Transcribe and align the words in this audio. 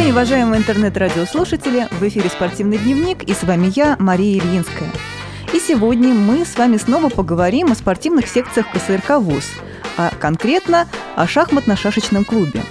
день, 0.00 0.12
уважаемые 0.12 0.62
интернет-радиослушатели! 0.62 1.86
В 1.90 2.02
эфире 2.08 2.30
«Спортивный 2.30 2.78
дневник» 2.78 3.22
и 3.22 3.34
с 3.34 3.42
вами 3.42 3.70
я, 3.76 3.96
Мария 3.98 4.38
Ильинская. 4.38 4.88
И 5.52 5.58
сегодня 5.58 6.14
мы 6.14 6.46
с 6.46 6.56
вами 6.56 6.78
снова 6.78 7.10
поговорим 7.10 7.70
о 7.70 7.74
спортивных 7.74 8.26
секциях 8.26 8.66
КСРК 8.72 9.18
ВУЗ, 9.18 9.50
а 9.98 10.10
конкретно 10.18 10.88
о 11.16 11.26
шахматно-шашечном 11.26 12.24
клубе. 12.24 12.62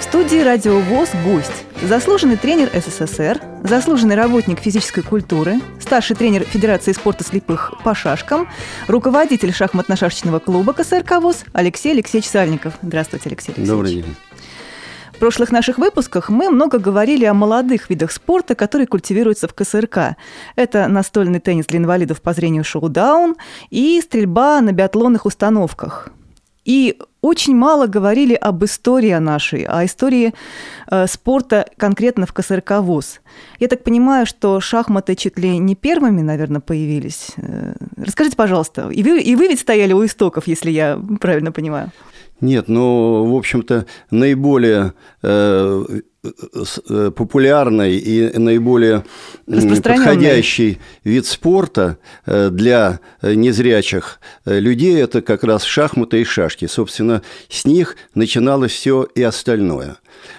В 0.00 0.02
студии 0.02 0.38
«Радио 0.38 0.80
ВОЗ» 0.80 1.10
гость– 1.24 1.64
заслуженный 1.82 2.36
тренер 2.36 2.68
СССР, 2.74 3.40
заслуженный 3.62 4.16
работник 4.16 4.58
физической 4.58 5.02
культуры, 5.02 5.60
старший 5.80 6.16
тренер 6.16 6.42
Федерации 6.42 6.92
спорта 6.92 7.22
слепых 7.22 7.74
по 7.84 7.94
шашкам, 7.94 8.48
руководитель 8.88 9.52
шахматно-шашечного 9.52 10.40
клуба 10.40 10.72
КСРК 10.72 11.20
ВУЗ 11.20 11.44
Алексей 11.52 11.92
Алексеевич 11.92 12.28
Сальников. 12.28 12.74
Здравствуйте, 12.82 13.28
Алексей 13.28 13.52
Алексеевич. 13.52 13.70
Добрый 13.70 13.94
день. 13.94 14.16
В 15.18 15.20
прошлых 15.20 15.50
наших 15.50 15.78
выпусках 15.78 16.28
мы 16.28 16.48
много 16.48 16.78
говорили 16.78 17.24
о 17.24 17.34
молодых 17.34 17.90
видах 17.90 18.12
спорта, 18.12 18.54
которые 18.54 18.86
культивируются 18.86 19.48
в 19.48 19.52
КСРК. 19.52 20.16
Это 20.54 20.86
настольный 20.86 21.40
теннис 21.40 21.66
для 21.66 21.80
инвалидов 21.80 22.22
по 22.22 22.32
зрению 22.32 22.62
шоу-даун 22.62 23.34
и 23.68 24.00
стрельба 24.00 24.60
на 24.60 24.70
биатлонных 24.70 25.26
установках. 25.26 26.10
И 26.64 27.00
очень 27.20 27.56
мало 27.56 27.88
говорили 27.88 28.34
об 28.34 28.64
истории 28.64 29.12
нашей, 29.14 29.64
о 29.64 29.84
истории 29.84 30.34
э, 30.88 31.08
спорта 31.08 31.66
конкретно 31.76 32.24
в 32.24 32.32
КСРК 32.32 32.78
ВУЗ. 32.78 33.20
Я 33.58 33.66
так 33.66 33.82
понимаю, 33.82 34.24
что 34.24 34.60
шахматы 34.60 35.16
чуть 35.16 35.36
ли 35.36 35.58
не 35.58 35.74
первыми, 35.74 36.20
наверное, 36.20 36.60
появились. 36.60 37.32
Э, 37.38 37.74
расскажите, 37.96 38.36
пожалуйста, 38.36 38.88
и 38.90 39.02
вы, 39.02 39.20
и 39.20 39.34
вы 39.34 39.48
ведь 39.48 39.58
стояли 39.58 39.94
у 39.94 40.06
истоков, 40.06 40.46
если 40.46 40.70
я 40.70 40.96
правильно 41.20 41.50
понимаю. 41.50 41.90
Нет, 42.40 42.68
ну, 42.68 43.24
в 43.24 43.36
общем-то, 43.36 43.86
наиболее 44.12 44.92
э, 45.22 45.84
э, 46.22 47.10
популярный 47.10 47.96
и 47.96 48.38
наиболее 48.38 49.04
подходящий 49.46 50.78
вид 51.02 51.26
спорта 51.26 51.98
э, 52.26 52.50
для 52.50 53.00
незрячих 53.22 54.20
людей– 54.44 55.02
это 55.02 55.20
как 55.20 55.42
раз 55.42 55.64
шахматы 55.64 56.20
и 56.20 56.24
шашки. 56.24 56.66
Собственно, 56.66 57.22
с 57.48 57.64
них 57.64 57.96
начиналось 58.14 58.72
все 58.72 59.02
и 59.02 59.22
остальное. 59.22 59.96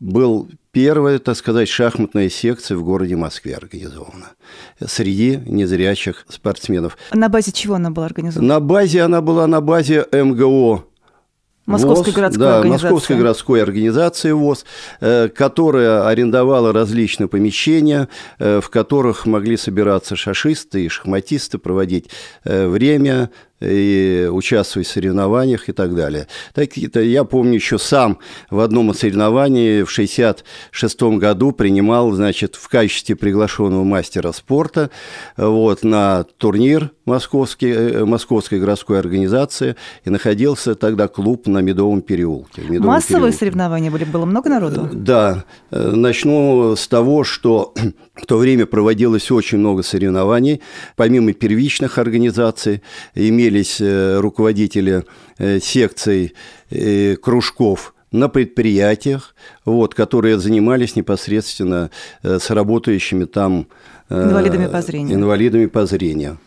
был 0.00 0.48
первая, 0.72 1.18
так 1.20 1.36
сказать, 1.36 1.68
шахматная 1.68 2.28
секция 2.28 2.76
в 2.76 2.82
городе 2.82 3.14
Москве 3.16 3.54
организована 3.54 4.30
среди 4.84 5.40
незрячих 5.46 6.26
спортсменов. 6.28 6.98
На 7.12 7.28
базе 7.28 7.52
чего 7.52 7.76
она 7.76 7.90
была 7.90 8.06
организована? 8.06 8.54
На 8.54 8.58
базе 8.60 9.02
она 9.02 9.20
была 9.20 9.46
на 9.46 9.60
базе 9.60 10.04
МГО 10.12 10.86
Московской 11.66 12.12
ВОЗ, 12.12 12.14
городской 12.14 12.46
да, 12.46 12.56
организации. 12.56 12.84
Московской 12.84 13.16
городской 13.16 13.62
организации 13.62 14.32
ВОЗ, 14.32 14.64
э, 15.00 15.28
которая 15.28 16.06
арендовала 16.06 16.72
различные 16.72 17.28
помещения, 17.28 18.08
э, 18.38 18.60
в 18.60 18.68
которых 18.68 19.24
могли 19.24 19.56
собираться 19.56 20.14
шашисты 20.14 20.84
и 20.84 20.88
шахматисты, 20.88 21.58
проводить 21.58 22.10
э, 22.44 22.68
время, 22.68 23.30
и 23.64 24.28
участвовать 24.30 24.88
в 24.88 24.90
соревнованиях 24.90 25.68
и 25.68 25.72
так 25.72 25.94
далее. 25.94 26.26
Так, 26.52 26.76
я 26.76 27.24
помню 27.24 27.54
еще 27.54 27.78
сам 27.78 28.18
в 28.50 28.60
одном 28.60 28.90
из 28.90 28.98
соревнований 28.98 29.82
в 29.82 29.92
1966 29.92 31.02
году 31.18 31.52
принимал, 31.52 32.12
значит, 32.12 32.56
в 32.56 32.68
качестве 32.68 33.16
приглашенного 33.16 33.84
мастера 33.84 34.32
спорта 34.32 34.90
вот, 35.36 35.82
на 35.82 36.24
турнир 36.38 36.90
московский, 37.04 37.70
э, 37.70 38.04
Московской 38.04 38.60
городской 38.60 38.98
организации, 38.98 39.76
и 40.04 40.10
находился 40.10 40.74
тогда 40.74 41.08
клуб 41.08 41.46
на 41.46 41.58
Медовом 41.58 42.02
переулке. 42.02 42.62
Медовом 42.62 42.94
Массовые 42.94 43.20
переулке. 43.20 43.38
соревнования 43.38 43.90
были? 43.90 44.04
Было 44.04 44.24
много 44.24 44.48
народу? 44.48 44.88
Э, 44.90 44.94
да. 44.94 45.44
Э, 45.70 45.90
начну 45.90 46.76
с 46.76 46.88
того, 46.88 47.24
что 47.24 47.74
в 48.14 48.26
то 48.26 48.38
время 48.38 48.66
проводилось 48.66 49.30
очень 49.30 49.58
много 49.58 49.82
соревнований. 49.82 50.60
Помимо 50.96 51.32
первичных 51.32 51.98
организаций, 51.98 52.82
имели 53.14 53.53
находились 53.54 53.80
э, 53.80 54.20
руководители 54.20 55.04
э, 55.38 55.60
секций 55.60 56.34
э, 56.70 57.16
кружков 57.16 57.94
на 58.12 58.28
предприятиях, 58.28 59.34
вот, 59.64 59.94
которые 59.94 60.38
занимались 60.38 60.96
непосредственно 60.96 61.90
с 62.22 62.50
работающими 62.50 63.24
там 63.24 63.66
инвалидами 64.08 64.68
по 64.68 64.82
зрению. 64.82 65.16
Инвалидами 65.16 65.66
по 65.66 65.86
зрению. 65.86 66.38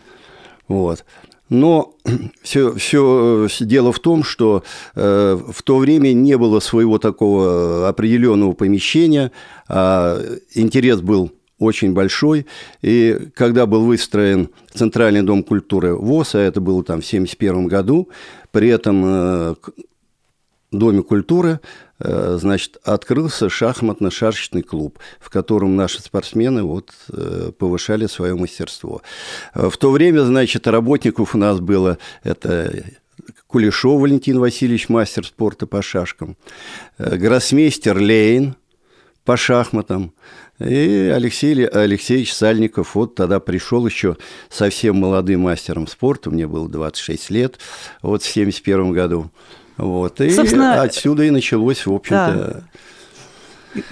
Вот. 0.70 1.04
Но 1.50 1.94
все, 2.44 2.74
все 2.76 3.48
дело 3.60 3.92
в 3.92 4.00
том, 4.00 4.24
что 4.24 4.64
э, 4.96 5.38
в 5.52 5.62
то 5.64 5.78
время 5.78 6.14
не 6.14 6.38
было 6.38 6.62
своего 6.62 7.00
такого 7.00 7.90
определенного 7.90 8.54
помещения, 8.54 9.32
а 9.68 10.22
интерес 10.56 11.02
был 11.02 11.32
очень 11.60 11.94
большой. 11.94 12.46
И 12.82 13.30
когда 13.36 13.66
был 13.66 13.86
выстроен 13.86 14.50
Центральный 14.74 15.24
дом 15.24 15.44
культуры 15.44 15.96
ВОЗ, 15.96 16.36
а 16.36 16.40
это 16.40 16.62
было 16.62 16.84
там 16.84 17.02
в 17.02 17.08
1971 17.08 17.68
году, 17.68 18.10
при 18.52 18.70
этом 18.70 19.04
э, 19.06 19.56
Доме 20.72 21.02
культуры, 21.02 21.62
э, 22.00 22.38
значит, 22.40 22.78
открылся 22.84 23.48
шахматно-шашечный 23.50 24.64
клуб, 24.64 25.00
в 25.20 25.30
котором 25.30 25.76
наши 25.76 26.02
спортсмены 26.02 26.64
вот 26.64 26.92
э, 27.12 27.52
повышали 27.58 28.06
свое 28.08 28.36
мастерство. 28.36 29.02
В 29.54 29.76
то 29.78 29.92
время, 29.92 30.22
значит, 30.22 30.68
работников 30.68 31.36
у 31.36 31.38
нас 31.38 31.60
было 31.60 31.98
это 32.24 32.84
Кулешов 33.48 34.02
Валентин 34.02 34.40
Васильевич, 34.40 34.90
мастер 34.90 35.26
спорта 35.26 35.66
по 35.66 35.82
шашкам, 35.82 36.36
гроссмейстер 36.98 37.98
Лейн 37.98 38.56
по 39.24 39.38
шахматам, 39.38 40.14
и 40.60 41.12
Алексей 41.14 41.66
Алексеевич 41.66 42.34
Сальников 42.34 42.96
вот 42.96 43.16
тогда 43.16 43.40
пришел 43.40 43.86
еще 43.86 44.18
совсем 44.50 44.98
молодым 44.98 45.42
мастером 45.42 45.88
спорта, 45.88 46.32
мне 46.32 46.48
было 46.48 46.68
26 46.68 47.30
лет, 47.30 47.60
вот 48.02 48.24
в 48.24 48.28
71 48.28 48.92
году. 48.92 49.30
Вот, 49.78 50.22
и 50.22 50.30
Собственно, 50.32 50.82
отсюда 50.82 51.24
и 51.24 51.30
началось, 51.30 51.86
в 51.86 51.94
общем-то, 51.94 52.64
да. 52.64 52.80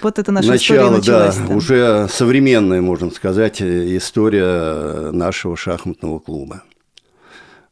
Вот 0.02 0.18
это 0.18 0.32
наша 0.32 0.48
Начало, 0.50 0.98
история 0.98 0.98
началась. 0.98 1.38
Да, 1.38 1.54
уже 1.54 2.08
современная, 2.10 2.82
можно 2.82 3.12
сказать, 3.12 3.62
история 3.62 5.12
нашего 5.12 5.56
шахматного 5.56 6.18
клуба. 6.18 6.64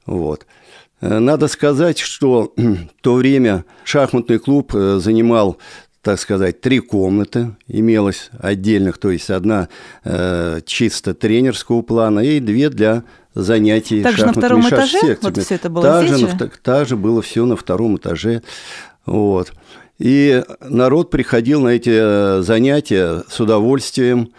Вот. 0.06 0.46
Надо 1.02 1.48
сказать, 1.48 2.00
что 2.00 2.54
в 2.56 3.02
то 3.02 3.16
время 3.16 3.66
шахматный 3.84 4.40
клуб 4.40 4.74
э, 4.76 5.00
занимал 5.02 5.58
так 6.04 6.20
сказать, 6.20 6.60
три 6.60 6.80
комнаты 6.80 7.56
имелось 7.68 8.30
отдельных, 8.38 8.98
то 8.98 9.10
есть 9.10 9.30
одна 9.30 9.70
э, 10.04 10.60
чисто 10.66 11.14
тренерского 11.14 11.82
плана 11.82 12.20
и 12.20 12.42
две 12.42 12.70
для 12.70 13.04
занятий 13.34 14.04
Также 14.04 14.26
на 14.26 14.34
втором 14.34 14.68
этаже 14.68 15.18
вот 15.22 15.38
все 15.38 15.56
это 15.56 15.70
было 15.70 15.84
также, 15.84 16.16
здесь 16.18 16.32
же? 16.32 16.52
также 16.62 16.98
было 16.98 17.22
все 17.22 17.46
на 17.46 17.56
втором 17.56 17.96
этаже. 17.96 18.44
Вот. 19.06 19.54
И 19.98 20.44
народ 20.60 21.10
приходил 21.10 21.62
на 21.62 21.70
эти 21.70 21.92
э, 21.94 22.42
занятия 22.42 23.24
с 23.30 23.40
удовольствием. 23.40 24.34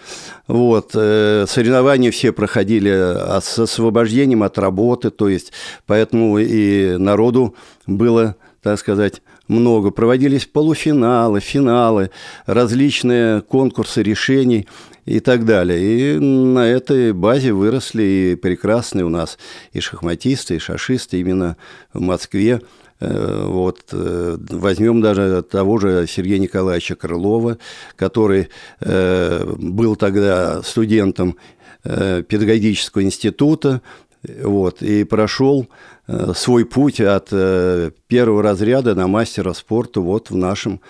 Вот. 0.47 0.91
Э, 0.94 1.47
соревнования 1.49 2.11
все 2.11 2.33
проходили 2.33 2.91
а 2.91 3.41
с 3.43 3.59
освобождением 3.59 4.43
от 4.43 4.59
работы, 4.59 5.09
то 5.11 5.31
есть 5.31 5.53
поэтому 5.87 6.38
и 6.38 6.99
народу 6.99 7.55
было, 7.87 8.37
так 8.62 8.79
сказать, 8.79 9.23
много. 9.49 9.91
Проводились 9.91 10.46
полуфиналы, 10.46 11.41
финалы, 11.41 12.11
различные 12.46 13.41
конкурсы 13.43 14.02
решений 14.02 14.67
и 15.05 15.20
так 15.20 15.44
далее. 15.44 16.17
И 16.17 16.19
на 16.19 16.67
этой 16.67 17.12
базе 17.12 17.52
выросли 17.52 18.02
и 18.02 18.35
прекрасные 18.37 19.05
у 19.05 19.11
нас 19.11 19.38
и 19.73 19.81
шахматисты, 19.81 20.56
и 20.56 20.58
шашисты 20.58 21.20
именно 21.20 21.56
в 21.93 22.00
Москве. 22.00 22.61
Э, 23.00 23.44
вот, 23.46 23.81
э, 23.93 24.37
возьмем 24.50 25.00
даже 25.00 25.43
того 25.43 25.79
же 25.79 26.06
Сергея 26.08 26.38
Николаевича 26.38 26.94
Крылова, 26.94 27.58
который 27.97 28.49
э, 28.81 29.55
был 29.58 29.97
тогда 29.97 30.62
студентом 30.62 31.37
педагогического 31.82 33.02
института, 33.02 33.82
вот, 34.43 34.82
и 34.82 35.05
прошел 35.05 35.69
Э, 36.06 36.32
свой 36.35 36.67
путь 36.67 37.00
от 37.00 37.29
э, 37.32 37.91
первого 38.09 38.43
разряда 38.43 38.94
на 38.94 39.06
мастера 39.06 39.53
спорта 39.55 40.00
вот 40.00 40.31
в 40.31 40.37
нашем 40.37 40.81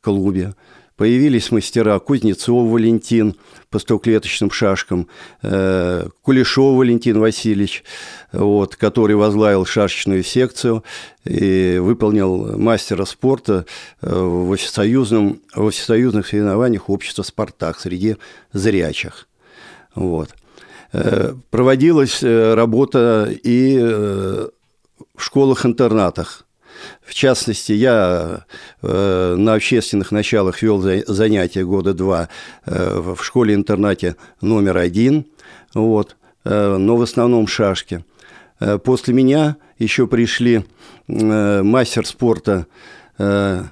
клубе. 0.00 0.54
Появились 0.96 1.50
мастера 1.50 1.98
Кузнецов 1.98 2.70
Валентин 2.70 3.34
по 3.68 3.78
стоклеточным 3.78 4.50
шашкам, 4.50 5.08
э, 5.42 6.06
Кулешов 6.22 6.78
Валентин 6.78 7.18
Васильевич, 7.18 7.84
вот, 8.32 8.76
который 8.76 9.16
возглавил 9.16 9.66
шашечную 9.66 10.22
секцию 10.22 10.84
и 11.24 11.78
выполнил 11.78 12.56
мастера 12.56 13.04
спорта 13.04 13.66
в, 14.00 14.56
всесоюзном, 14.56 15.40
в 15.54 15.70
всесоюзных 15.70 16.28
соревнованиях 16.28 16.88
общества 16.88 17.22
«Спартак» 17.22 17.80
среди 17.80 18.16
зрячих. 18.52 19.26
Вот. 19.94 20.30
Э, 20.94 21.34
проводилась 21.50 22.22
работа 22.22 23.28
и 23.30 23.76
в 23.78 25.22
школах-интернатах 25.22 26.44
в 27.02 27.14
частности, 27.14 27.72
я 27.72 28.44
э, 28.82 29.34
на 29.36 29.54
общественных 29.54 30.10
началах 30.12 30.62
вел 30.62 30.80
занятия 31.06 31.64
года 31.64 31.94
два 31.94 32.28
э, 32.66 33.00
в 33.00 33.22
школе-интернате 33.22 34.16
номер 34.40 34.78
один, 34.78 35.26
вот, 35.74 36.16
э, 36.44 36.76
но 36.76 36.96
в 36.96 37.02
основном 37.02 37.46
шашки. 37.46 38.04
Э, 38.60 38.78
после 38.78 39.14
меня 39.14 39.56
еще 39.78 40.06
пришли 40.06 40.64
э, 41.08 41.62
мастер 41.62 42.06
спорта 42.06 42.66
э, 43.18 43.62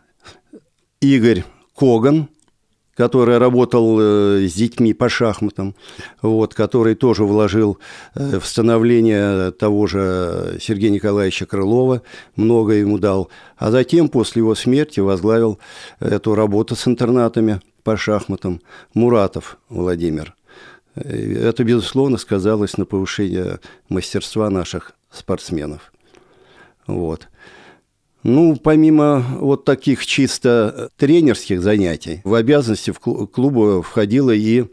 Игорь 1.00 1.44
Коган, 1.76 2.28
который 3.02 3.38
работал 3.38 3.98
э, 4.00 4.46
с 4.46 4.54
детьми 4.54 4.94
по 4.94 5.08
шахматам, 5.08 5.74
вот, 6.22 6.54
который 6.54 6.94
тоже 6.94 7.24
вложил 7.24 7.78
э, 8.14 8.38
в 8.38 8.46
становление 8.46 9.50
того 9.50 9.88
же 9.88 10.56
Сергея 10.60 10.90
Николаевича 10.90 11.46
Крылова, 11.46 12.02
много 12.36 12.74
ему 12.74 12.98
дал. 12.98 13.28
А 13.56 13.72
затем, 13.72 14.08
после 14.08 14.38
его 14.42 14.54
смерти, 14.54 15.00
возглавил 15.00 15.58
эту 15.98 16.36
работу 16.36 16.76
с 16.76 16.86
интернатами 16.86 17.60
по 17.82 17.96
шахматам 17.96 18.60
Муратов 18.94 19.58
Владимир. 19.68 20.36
Это, 20.94 21.64
безусловно, 21.64 22.18
сказалось 22.18 22.78
на 22.78 22.84
повышении 22.84 23.58
мастерства 23.88 24.48
наших 24.48 24.92
спортсменов. 25.10 25.92
Вот. 26.86 27.26
Ну, 28.22 28.56
помимо 28.56 29.24
вот 29.40 29.64
таких 29.64 30.06
чисто 30.06 30.90
тренерских 30.96 31.60
занятий, 31.60 32.20
в 32.24 32.34
обязанности 32.34 32.92
клуба 32.92 33.82
входило 33.82 34.30
и 34.30 34.66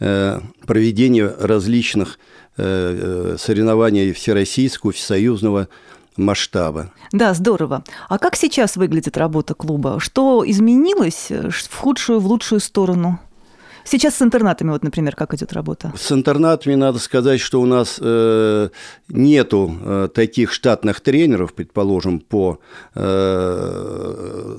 э, 0.00 0.40
проведение 0.66 1.32
различных 1.38 2.18
э, 2.56 3.34
э, 3.34 3.36
соревнований 3.38 4.12
всероссийского, 4.12 4.92
всесоюзного 4.92 5.68
масштаба. 6.16 6.90
Да, 7.12 7.32
здорово. 7.34 7.84
А 8.08 8.18
как 8.18 8.34
сейчас 8.34 8.76
выглядит 8.76 9.16
работа 9.16 9.54
клуба? 9.54 10.00
Что 10.00 10.42
изменилось 10.44 11.28
в 11.30 11.76
худшую, 11.76 12.18
в 12.18 12.26
лучшую 12.26 12.60
сторону? 12.60 13.20
Сейчас 13.86 14.16
с 14.16 14.22
интернатами, 14.22 14.70
вот, 14.70 14.82
например, 14.82 15.14
как 15.14 15.32
идет 15.34 15.52
работа? 15.52 15.92
С 15.96 16.10
интернатами 16.10 16.74
надо 16.74 16.98
сказать, 16.98 17.40
что 17.40 17.60
у 17.60 17.66
нас 17.66 17.98
э, 18.00 18.68
нету 19.08 19.78
э, 19.80 20.08
таких 20.12 20.52
штатных 20.52 21.00
тренеров, 21.00 21.54
предположим, 21.54 22.18
по 22.18 22.58
э, 22.96 24.56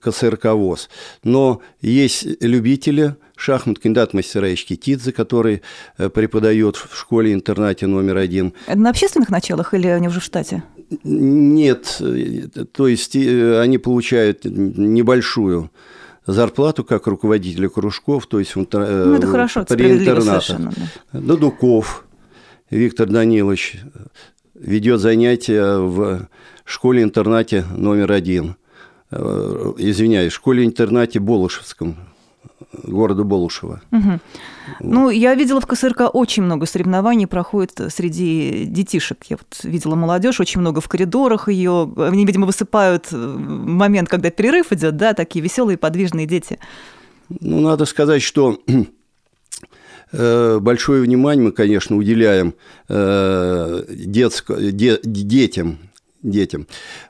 КСРК 0.00 0.44
ВОЗ, 0.52 0.90
но 1.24 1.62
есть 1.80 2.26
любители 2.42 3.16
шахмат, 3.34 3.78
кандидат 3.78 4.12
мастера 4.14 4.52
Ичкитидзе, 4.52 5.12
который 5.12 5.62
э, 5.96 6.10
преподает 6.10 6.76
в 6.76 6.94
школе-интернате 6.96 7.86
номер 7.86 8.18
один. 8.18 8.52
Это 8.66 8.78
на 8.78 8.90
общественных 8.90 9.30
началах 9.30 9.72
или 9.72 9.86
они 9.86 10.08
уже 10.08 10.20
в 10.20 10.24
штате? 10.24 10.62
Нет, 11.04 11.96
э, 12.00 12.48
то 12.72 12.88
есть 12.88 13.16
э, 13.16 13.60
они 13.60 13.78
получают 13.78 14.44
небольшую 14.44 15.70
зарплату 16.26 16.84
как 16.84 17.06
руководителя 17.06 17.68
кружков, 17.68 18.26
то 18.26 18.38
есть 18.38 18.54
ну, 18.56 18.62
это 18.62 19.26
хорошо, 19.26 19.64
при 19.64 19.98
интернатах. 19.98 20.60
Да. 21.12 21.20
Дадуков 21.20 22.04
Виктор 22.70 23.08
Данилович 23.08 23.80
ведет 24.54 25.00
занятия 25.00 25.78
в 25.78 26.28
школе-интернате 26.64 27.64
номер 27.76 28.12
один. 28.12 28.56
Э, 29.10 29.72
извиняюсь, 29.78 30.32
школе-интернате 30.32 31.20
Болушевском, 31.20 31.96
города 32.72 33.24
Болушева. 33.24 33.80
Угу. 33.92 34.10
Вот. 34.10 34.20
Ну, 34.80 35.10
я 35.10 35.34
видела 35.34 35.60
в 35.60 35.66
КСРК 35.66 36.02
очень 36.12 36.42
много 36.42 36.66
соревнований 36.66 37.26
проходит 37.26 37.80
среди 37.90 38.64
детишек. 38.66 39.24
Я 39.28 39.36
вот 39.36 39.60
видела 39.62 39.94
молодежь, 39.94 40.40
очень 40.40 40.60
много 40.60 40.80
в 40.80 40.88
коридорах 40.88 41.48
ее. 41.48 41.92
Они, 41.96 42.24
видимо, 42.26 42.46
высыпают 42.46 43.10
в 43.12 43.38
момент, 43.38 44.08
когда 44.08 44.30
перерыв 44.30 44.72
идет, 44.72 44.96
да, 44.96 45.14
такие 45.14 45.42
веселые, 45.42 45.78
подвижные 45.78 46.26
дети. 46.26 46.58
Ну, 47.28 47.60
надо 47.60 47.84
сказать, 47.84 48.22
что 48.22 48.58
э, 50.12 50.58
большое 50.60 51.02
внимание 51.02 51.44
мы, 51.44 51.52
конечно, 51.52 51.96
уделяем 51.96 52.54
э, 52.88 53.84
детско, 53.88 54.54
де, 54.56 54.98
детям, 55.02 55.78
детям. 56.26 56.66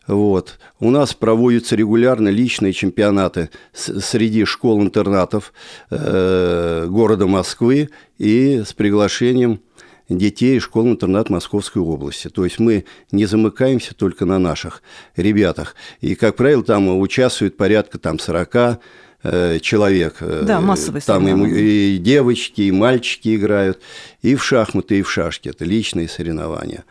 Вот. 0.07 0.59
У 0.79 0.91
нас 0.91 1.15
проводятся 1.15 1.77
регулярно 1.77 2.29
личные 2.29 2.73
чемпионаты 2.73 3.51
среди 3.73 4.45
школ-интернатов 4.45 5.53
э, 5.91 6.87
города 6.89 7.27
Москвы 7.27 7.91
и 8.19 8.63
с 8.65 8.73
приглашением 8.73 9.61
детей 10.09 10.61
школ-интернат 10.61 11.31
Московской 11.31 11.83
области. 11.83 12.29
То 12.29 12.45
есть 12.45 12.59
мы 12.59 12.85
не 13.11 13.27
замыкаемся 13.27 13.95
только 13.95 14.25
на 14.25 14.39
наших 14.39 14.83
ребятах. 15.17 15.75
И, 16.01 16.15
как 16.15 16.37
правило, 16.37 16.63
там 16.63 16.99
участвует 16.99 17.57
порядка 17.57 17.99
там, 17.99 18.19
40 18.19 18.79
э, 19.23 19.59
человек. 19.61 20.17
Да, 20.21 20.61
массовый 20.61 21.01
Там 21.01 21.47
и, 21.47 21.95
и 21.95 21.99
девочки, 21.99 22.63
и 22.63 22.71
мальчики 22.71 23.35
играют, 23.35 23.81
и 24.23 24.35
в 24.37 24.45
шахматы, 24.45 25.01
и 25.01 25.03
в 25.03 25.11
шашки. 25.11 25.49
Это 25.49 25.65
личные 25.65 26.09
соревнования. 26.09 26.85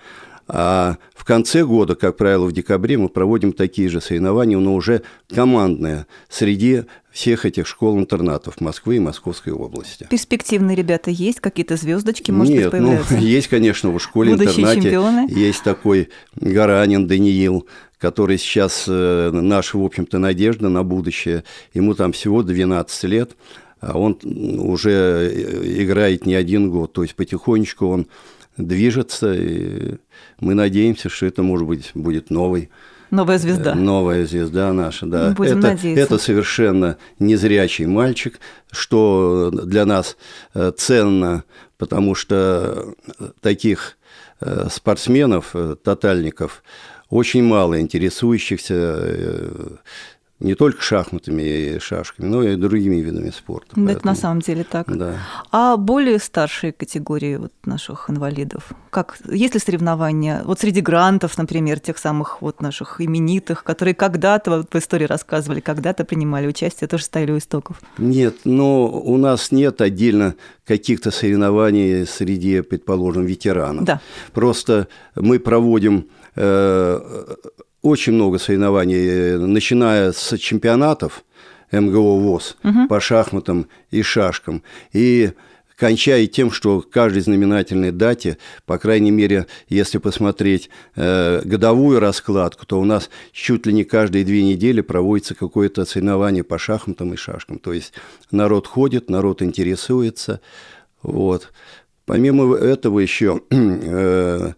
А 0.48 0.98
в 1.16 1.26
конце 1.26 1.66
года, 1.66 1.96
как 1.96 2.18
правило, 2.18 2.46
в 2.46 2.52
декабре 2.52 2.98
мы 2.98 3.10
проводим 3.10 3.52
такие 3.52 3.90
же 3.90 4.00
соревнования, 4.00 4.58
но 4.60 4.76
уже 4.76 5.02
командные 5.28 6.06
среди 6.30 6.84
всех 7.12 7.46
этих 7.46 7.66
школ-интернатов 7.66 8.62
Москвы 8.62 8.98
и 8.98 9.00
Московской 9.00 9.54
области. 9.54 10.06
Перспективные 10.10 10.76
ребята 10.76 11.10
есть? 11.10 11.40
Какие-то 11.40 11.78
звездочки, 11.78 12.30
может 12.30 12.54
Нет, 12.54 12.64
быть, 12.64 12.72
появляются? 12.72 13.14
ну, 13.16 13.20
есть, 13.22 13.48
конечно, 13.48 13.90
в 13.90 14.00
школе-интернате. 14.00 15.34
Есть 15.34 15.64
такой 15.64 16.10
Гаранин 16.36 17.08
Даниил, 17.08 17.66
который 17.98 18.38
сейчас 18.38 18.86
э, 18.88 19.32
наша, 19.34 19.78
в 19.80 19.84
общем-то, 19.84 20.20
надежда 20.20 20.70
на 20.70 20.84
будущее. 20.84 21.44
Ему 21.74 21.96
там 21.96 22.12
всего 22.12 22.44
12 22.44 23.04
лет, 23.06 23.32
а 23.80 23.98
он 23.98 24.20
уже 24.24 24.92
э, 24.92 25.82
играет 25.82 26.26
не 26.26 26.36
один 26.36 26.70
год. 26.70 26.94
То 26.94 27.02
есть 27.02 27.16
потихонечку 27.16 27.88
он 27.88 28.08
движется, 28.58 29.34
и 29.34 29.96
мы 30.40 30.54
надеемся, 30.54 31.10
что 31.10 31.26
это, 31.26 31.44
может 31.44 31.68
быть, 31.68 31.92
будет 31.94 32.30
новый 32.30 32.70
Новая 33.12 33.38
звезда. 33.38 33.72
Э, 33.72 33.76
новая 33.76 34.26
звезда 34.26 34.74
наша, 34.74 35.06
да. 35.06 35.30
Будем 35.32 35.60
это, 35.60 35.70
надеяться. 35.70 36.04
это 36.04 36.18
совершенно 36.18 36.98
незрячий 37.20 37.86
мальчик, 37.86 38.40
что 38.72 39.52
для 39.52 39.86
нас 39.86 40.18
э, 40.54 40.72
ценно, 40.76 41.44
потому 41.78 42.16
что 42.16 42.96
таких 43.42 43.98
э, 44.42 44.68
спортсменов, 44.72 45.56
тотальников, 45.84 46.64
очень 47.10 47.44
мало 47.44 47.80
интересующихся 47.80 49.80
не 50.39 50.54
только 50.54 50.82
шахматами 50.82 51.44
и 51.44 51.80
шашками, 51.80 52.27
но 52.27 52.44
и 52.44 52.56
другими 52.58 52.98
видами 52.98 53.30
спорта. 53.30 53.70
Да, 53.70 53.82
Поэтому, 53.86 53.98
это 53.98 54.08
на 54.08 54.15
самом 54.15 54.42
деле 54.42 54.65
так. 54.65 54.86
Да. 54.96 55.15
А 55.51 55.77
более 55.77 56.20
старшие 56.20 56.74
категории 56.74 57.38
вот 57.38 57.54
наших 57.63 58.10
инвалидов, 58.10 58.72
как, 58.89 59.18
есть 59.30 59.54
ли 59.54 59.60
соревнования? 59.60 60.42
Вот 60.44 60.60
среди 60.60 60.82
грантов, 60.82 61.38
например, 61.38 61.80
тех 61.80 61.98
самых 61.98 62.42
вот 62.42 62.62
наших 62.62 63.00
именитых, 63.00 63.63
которые 63.63 63.96
когда-то, 63.96 64.58
вот 64.58 64.74
в 64.74 64.77
истории 64.77 65.06
рассказывали, 65.06 65.62
когда-то 65.62 66.04
принимали 66.04 66.48
участие, 66.48 66.89
тоже 66.89 67.06
стояли 67.06 67.32
у 67.32 67.38
истоков? 67.38 67.80
Нет, 67.98 68.36
но 68.44 68.88
у 68.88 69.15
нас 69.18 69.51
нет 69.51 69.80
отдельно 69.80 70.36
каких-то 70.65 71.12
соревнований 71.12 72.06
среди, 72.06 72.62
предположим, 72.62 73.25
ветеранов. 73.25 73.86
Да. 73.86 74.01
Просто 74.34 74.89
мы 75.15 75.39
проводим 75.39 76.10
э, 76.36 77.25
очень 77.86 78.13
много 78.13 78.39
соревнований, 78.39 79.08
э, 79.08 79.38
начиная 79.38 80.12
с 80.12 80.38
чемпионатов 80.38 81.24
МГО 81.72 82.20
ВОЗ 82.20 82.58
угу. 82.63 82.88
по 82.88 83.00
шахматам 83.00 83.68
и 83.92 84.01
шашкам. 84.01 84.63
И 84.92 85.32
кончая 85.77 86.25
тем, 86.25 86.50
что 86.51 86.82
каждой 86.82 87.22
знаменательной 87.22 87.92
дате, 87.92 88.38
по 88.65 88.80
крайней 88.80 89.12
мере, 89.12 89.46
если 89.70 90.00
посмотреть 90.00 90.70
э, 90.96 91.42
годовую 91.46 92.00
раскладку, 92.00 92.65
то 92.65 92.80
у 92.80 92.86
нас 92.86 93.10
чуть 93.32 93.68
ли 93.68 93.74
не 93.74 93.84
каждые 93.84 94.25
две 94.25 94.44
недели 94.44 94.82
проводится 94.82 95.36
какое-то 95.36 95.86
соревнование 95.86 96.44
по 96.44 96.58
шахматам 96.58 97.13
и 97.13 97.18
шашкам. 97.18 97.60
То 97.60 97.72
есть 97.72 97.94
народ 98.32 98.65
ходит, 98.65 99.12
народ 99.12 99.44
интересуется. 99.44 100.42
Вот. 101.04 101.51
Помимо 102.06 102.56
этого 102.56 103.00
еще 103.00 103.42
э, 103.51 104.54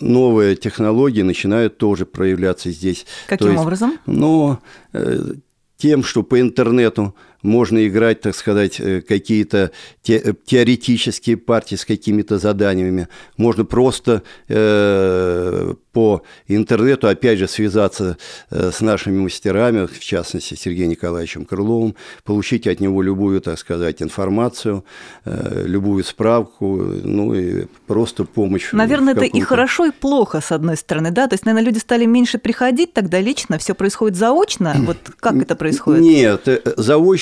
новые 0.00 0.56
технологии 0.56 1.22
начинают 1.22 1.78
тоже 1.78 2.06
проявляться 2.06 2.70
здесь. 2.70 3.06
Каким 3.26 3.50
есть, 3.50 3.60
образом? 3.60 3.98
Ну, 4.06 4.58
э, 4.92 5.34
тем, 5.76 6.02
что 6.02 6.22
по 6.22 6.40
интернету 6.40 7.14
можно 7.42 7.86
играть, 7.86 8.20
так 8.20 8.34
сказать, 8.34 8.80
э, 8.80 9.00
какие-то 9.00 9.70
те, 10.02 10.34
теоретические 10.44 11.36
партии 11.36 11.76
с 11.76 11.84
какими-то 11.84 12.38
заданиями, 12.38 13.08
можно 13.36 13.64
просто 13.64 14.22
э, 14.48 15.74
по 15.92 16.22
интернету, 16.46 17.08
опять 17.08 17.38
же, 17.38 17.48
связаться 17.48 18.16
э, 18.50 18.70
с 18.72 18.80
нашими 18.80 19.18
мастерами, 19.18 19.86
в 19.86 19.98
частности, 20.00 20.54
Сергеем 20.54 20.90
Николаевичем 20.90 21.44
Крыловым, 21.44 21.96
получить 22.24 22.66
от 22.66 22.80
него 22.80 23.02
любую, 23.02 23.40
так 23.40 23.58
сказать, 23.58 24.02
информацию, 24.02 24.84
э, 25.24 25.64
любую 25.66 26.04
справку, 26.04 26.76
ну 26.76 27.34
и 27.34 27.66
просто 27.86 28.24
помощь. 28.24 28.68
Наверное, 28.72 29.14
это 29.14 29.24
и 29.24 29.40
хорошо, 29.40 29.86
и 29.86 29.90
плохо, 29.90 30.40
с 30.40 30.52
одной 30.52 30.76
стороны, 30.76 31.10
да? 31.10 31.26
То 31.26 31.34
есть, 31.34 31.44
наверное, 31.46 31.66
люди 31.66 31.78
стали 31.78 32.04
меньше 32.04 32.38
приходить 32.38 32.92
тогда 32.92 33.20
лично, 33.20 33.58
все 33.58 33.74
происходит 33.74 34.16
заочно. 34.16 34.74
Вот 34.78 34.98
как 35.18 35.36
это 35.36 35.56
происходит? 35.56 36.02
Нет, 36.02 36.48
э, 36.48 36.60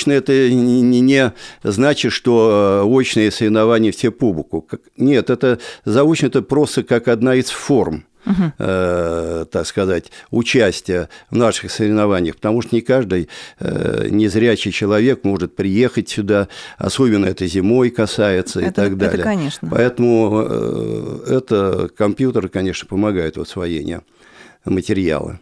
заочно 0.07 0.13
это 0.13 0.51
не, 0.51 1.01
не 1.01 1.33
значит, 1.63 2.13
что 2.13 2.85
очные 2.87 3.31
соревнования 3.31 3.93
все 3.93 4.11
публику. 4.11 4.67
Нет, 4.97 5.31
это 5.31 5.59
заочно 5.85 6.27
это 6.27 6.43
просто 6.43 6.83
как 6.83 7.09
одна 7.09 7.35
из 7.35 7.51
форм 7.51 8.05
угу. 8.25 8.53
э, 8.59 9.45
так 9.51 9.67
сказать, 9.67 10.11
участия 10.31 11.09
в 11.31 11.37
наших 11.37 11.71
соревнованиях, 11.71 12.37
потому 12.37 12.63
что 12.63 12.75
не 12.75 12.83
каждый 12.83 13.29
э, 13.61 14.09
незрячий 14.11 14.73
человек 14.73 15.25
может 15.25 15.55
приехать 15.55 16.09
сюда, 16.09 16.49
особенно 16.79 17.27
это 17.27 17.47
зимой 17.47 17.91
касается 17.91 18.61
это, 18.61 18.69
и 18.69 18.73
так 18.73 18.97
далее. 18.97 19.15
Это, 19.15 19.23
конечно. 19.23 19.69
Поэтому 19.71 20.45
э, 20.49 21.37
это 21.37 21.89
компьютер, 21.97 22.49
конечно, 22.49 22.89
помогает 22.89 23.37
в 23.37 23.41
освоении 23.41 24.01
материала. 24.65 25.39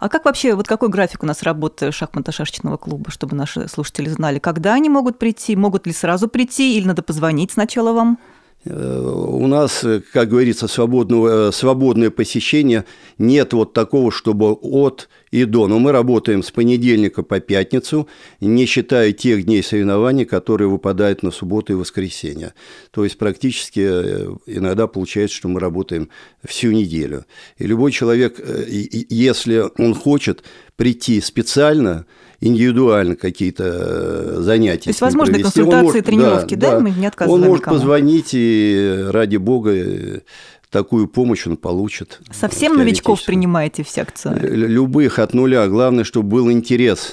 А 0.00 0.08
как 0.08 0.24
вообще, 0.24 0.54
вот 0.54 0.68
какой 0.68 0.88
график 0.88 1.22
у 1.22 1.26
нас 1.26 1.42
работы 1.42 1.90
шахматно-шашечного 1.90 2.76
клуба, 2.78 3.10
чтобы 3.10 3.34
наши 3.34 3.68
слушатели 3.68 4.08
знали, 4.08 4.38
когда 4.38 4.74
они 4.74 4.88
могут 4.88 5.18
прийти, 5.18 5.56
могут 5.56 5.86
ли 5.86 5.92
сразу 5.92 6.28
прийти 6.28 6.76
или 6.76 6.86
надо 6.86 7.02
позвонить 7.02 7.52
сначала 7.52 7.92
вам? 7.92 8.18
у 8.64 9.46
нас, 9.46 9.84
как 10.12 10.28
говорится, 10.28 10.66
свободного, 10.68 11.52
свободное 11.52 12.10
посещение. 12.10 12.84
Нет 13.16 13.52
вот 13.52 13.72
такого, 13.72 14.10
чтобы 14.10 14.52
от 14.52 15.08
и 15.30 15.44
до. 15.44 15.66
Но 15.66 15.78
мы 15.78 15.92
работаем 15.92 16.42
с 16.42 16.50
понедельника 16.50 17.22
по 17.22 17.40
пятницу, 17.40 18.08
не 18.40 18.66
считая 18.66 19.12
тех 19.12 19.44
дней 19.44 19.62
соревнований, 19.62 20.24
которые 20.24 20.68
выпадают 20.68 21.22
на 21.22 21.30
субботу 21.30 21.72
и 21.72 21.76
воскресенье. 21.76 22.54
То 22.90 23.04
есть 23.04 23.18
практически 23.18 23.80
э, 23.80 24.28
иногда 24.46 24.86
получается, 24.86 25.36
что 25.36 25.48
мы 25.48 25.60
работаем 25.60 26.08
всю 26.44 26.72
неделю. 26.72 27.24
И 27.58 27.66
любой 27.66 27.92
человек, 27.92 28.38
э, 28.38 28.64
если 28.68 29.64
он 29.80 29.94
хочет 29.94 30.44
прийти 30.76 31.20
специально, 31.20 32.06
индивидуально 32.40 33.16
какие-то 33.16 33.64
э, 33.66 34.36
занятия. 34.40 34.84
То 34.84 34.90
есть, 34.90 35.00
возможно, 35.00 35.34
провести. 35.34 35.60
консультации, 35.60 35.86
может, 35.86 36.06
тренировки, 36.06 36.54
да, 36.54 36.70
да, 36.72 36.80
мы 36.80 36.90
не 36.90 37.06
отказываем 37.06 37.42
Он 37.42 37.48
может 37.48 37.62
никому. 37.62 37.76
позвонить, 37.76 38.30
и 38.32 39.06
ради 39.08 39.36
бога 39.36 40.22
такую 40.70 41.08
помощь 41.08 41.46
он 41.46 41.56
получит. 41.56 42.20
Совсем 42.30 42.76
новичков 42.76 43.24
принимаете 43.24 43.82
в 43.82 43.88
секцию? 43.88 44.38
Любых 44.40 45.18
от 45.18 45.34
нуля. 45.34 45.66
Главное, 45.68 46.04
чтобы 46.04 46.28
был 46.28 46.50
интерес 46.50 47.12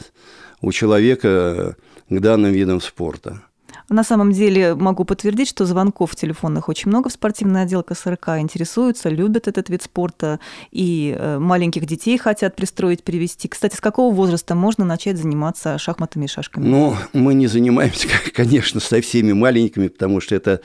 у 0.62 0.72
человека 0.72 1.76
к 2.10 2.20
данным 2.20 2.52
видам 2.52 2.82
спорта. 2.82 3.42
На 3.90 4.04
самом 4.04 4.32
деле 4.32 4.76
могу 4.76 5.06
подтвердить, 5.06 5.48
что 5.48 5.66
звонков 5.66 6.16
телефонных 6.16 6.70
очень 6.70 6.90
много 6.90 7.10
в 7.10 7.14
спортивный 7.14 7.62
отдел 7.62 7.84
КСРК, 7.84 8.30
интересуются, 8.40 9.10
любят 9.10 9.48
этот 9.48 9.70
вид 9.70 9.84
спорта, 9.84 10.40
и 10.72 11.16
э, 11.18 11.38
маленьких 11.38 11.86
детей 11.86 12.18
хотят 12.18 12.56
пристроить, 12.56 13.04
привести. 13.04 13.48
Кстати, 13.48 13.76
с 13.76 13.82
какого 13.82 14.14
возраста 14.14 14.56
можно 14.56 14.86
начать 14.86 15.18
заниматься 15.18 15.78
шахматами 15.78 16.26
и 16.26 16.28
шашками? 16.28 16.66
Ну, 16.66 16.96
мы 17.14 17.36
не 17.36 17.48
занимаемся, 17.48 18.08
конечно, 18.34 18.80
со 18.80 19.02
всеми 19.02 19.34
маленькими, 19.34 19.88
потому 19.88 20.20
что 20.20 20.36
это 20.36 20.62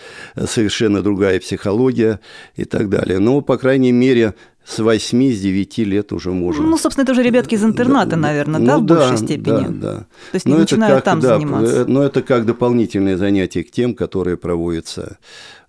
совершенно 0.47 1.03
другая 1.03 1.41
психология 1.41 2.21
и 2.57 2.65
так 2.65 2.89
далее. 2.89 3.19
Но, 3.19 3.43
по 3.43 3.59
крайней 3.59 3.93
мере, 3.93 4.35
с 4.71 4.79
8, 4.79 5.33
с 5.33 5.41
9 5.41 5.79
лет 5.79 6.13
уже 6.13 6.31
можно. 6.31 6.65
Ну, 6.65 6.79
собственно, 6.79 7.03
это 7.03 7.13
уже 7.13 7.23
ребятки 7.23 7.57
из 7.57 7.65
интерната, 7.65 8.11
да, 8.11 8.17
наверное, 8.17 8.61
ну, 8.61 8.67
да, 8.67 8.79
в 8.79 8.85
да, 8.85 8.95
большей 8.95 9.17
степени? 9.19 9.67
Да, 9.69 9.69
да. 9.69 9.97
То 9.97 10.35
есть 10.35 10.47
но 10.47 10.59
начинают 10.59 10.97
как, 10.97 11.05
там 11.05 11.21
да, 11.21 11.37
заниматься? 11.37 11.85
Но 11.87 12.03
это 12.05 12.23
как 12.23 12.47
дополнительное 12.47 13.17
занятие 13.17 13.65
к 13.65 13.71
тем, 13.71 13.95
которые 13.95 14.37
проводятся 14.37 15.19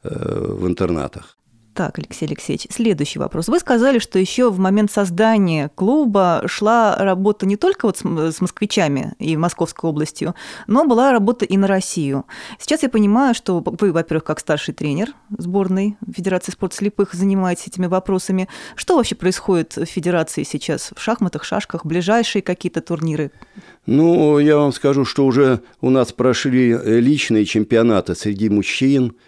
э, 0.03 0.09
в 0.09 0.67
интернатах. 0.67 1.37
Так, 1.73 1.99
Алексей 1.99 2.25
Алексеевич, 2.25 2.67
следующий 2.69 3.17
вопрос. 3.17 3.47
Вы 3.47 3.57
сказали, 3.59 3.99
что 3.99 4.19
еще 4.19 4.49
в 4.49 4.59
момент 4.59 4.91
создания 4.91 5.69
клуба 5.73 6.43
шла 6.45 6.97
работа 6.97 7.45
не 7.45 7.55
только 7.55 7.85
вот 7.85 7.97
с 7.97 8.41
москвичами 8.41 9.13
и 9.19 9.37
Московской 9.37 9.89
областью, 9.89 10.35
но 10.67 10.85
была 10.85 11.13
работа 11.13 11.45
и 11.45 11.55
на 11.55 11.67
Россию. 11.67 12.25
Сейчас 12.59 12.83
я 12.83 12.89
понимаю, 12.89 13.33
что 13.33 13.63
вы, 13.65 13.93
во-первых, 13.93 14.25
как 14.25 14.41
старший 14.41 14.73
тренер 14.73 15.13
сборной 15.37 15.95
Федерации 16.13 16.51
спорта 16.51 16.75
слепых 16.75 17.13
занимаетесь 17.13 17.67
этими 17.67 17.85
вопросами. 17.85 18.49
Что 18.75 18.97
вообще 18.97 19.15
происходит 19.15 19.77
в 19.77 19.85
Федерации 19.85 20.43
сейчас 20.43 20.91
в 20.93 21.01
шахматах, 21.01 21.45
шашках, 21.45 21.85
ближайшие 21.85 22.41
какие-то 22.41 22.81
турниры? 22.81 23.31
Ну, 23.85 24.39
я 24.39 24.57
вам 24.57 24.73
скажу, 24.73 25.05
что 25.05 25.25
уже 25.25 25.61
у 25.79 25.89
нас 25.89 26.11
прошли 26.11 26.77
личные 26.83 27.45
чемпионаты 27.45 28.13
среди 28.13 28.49
мужчин– 28.49 29.15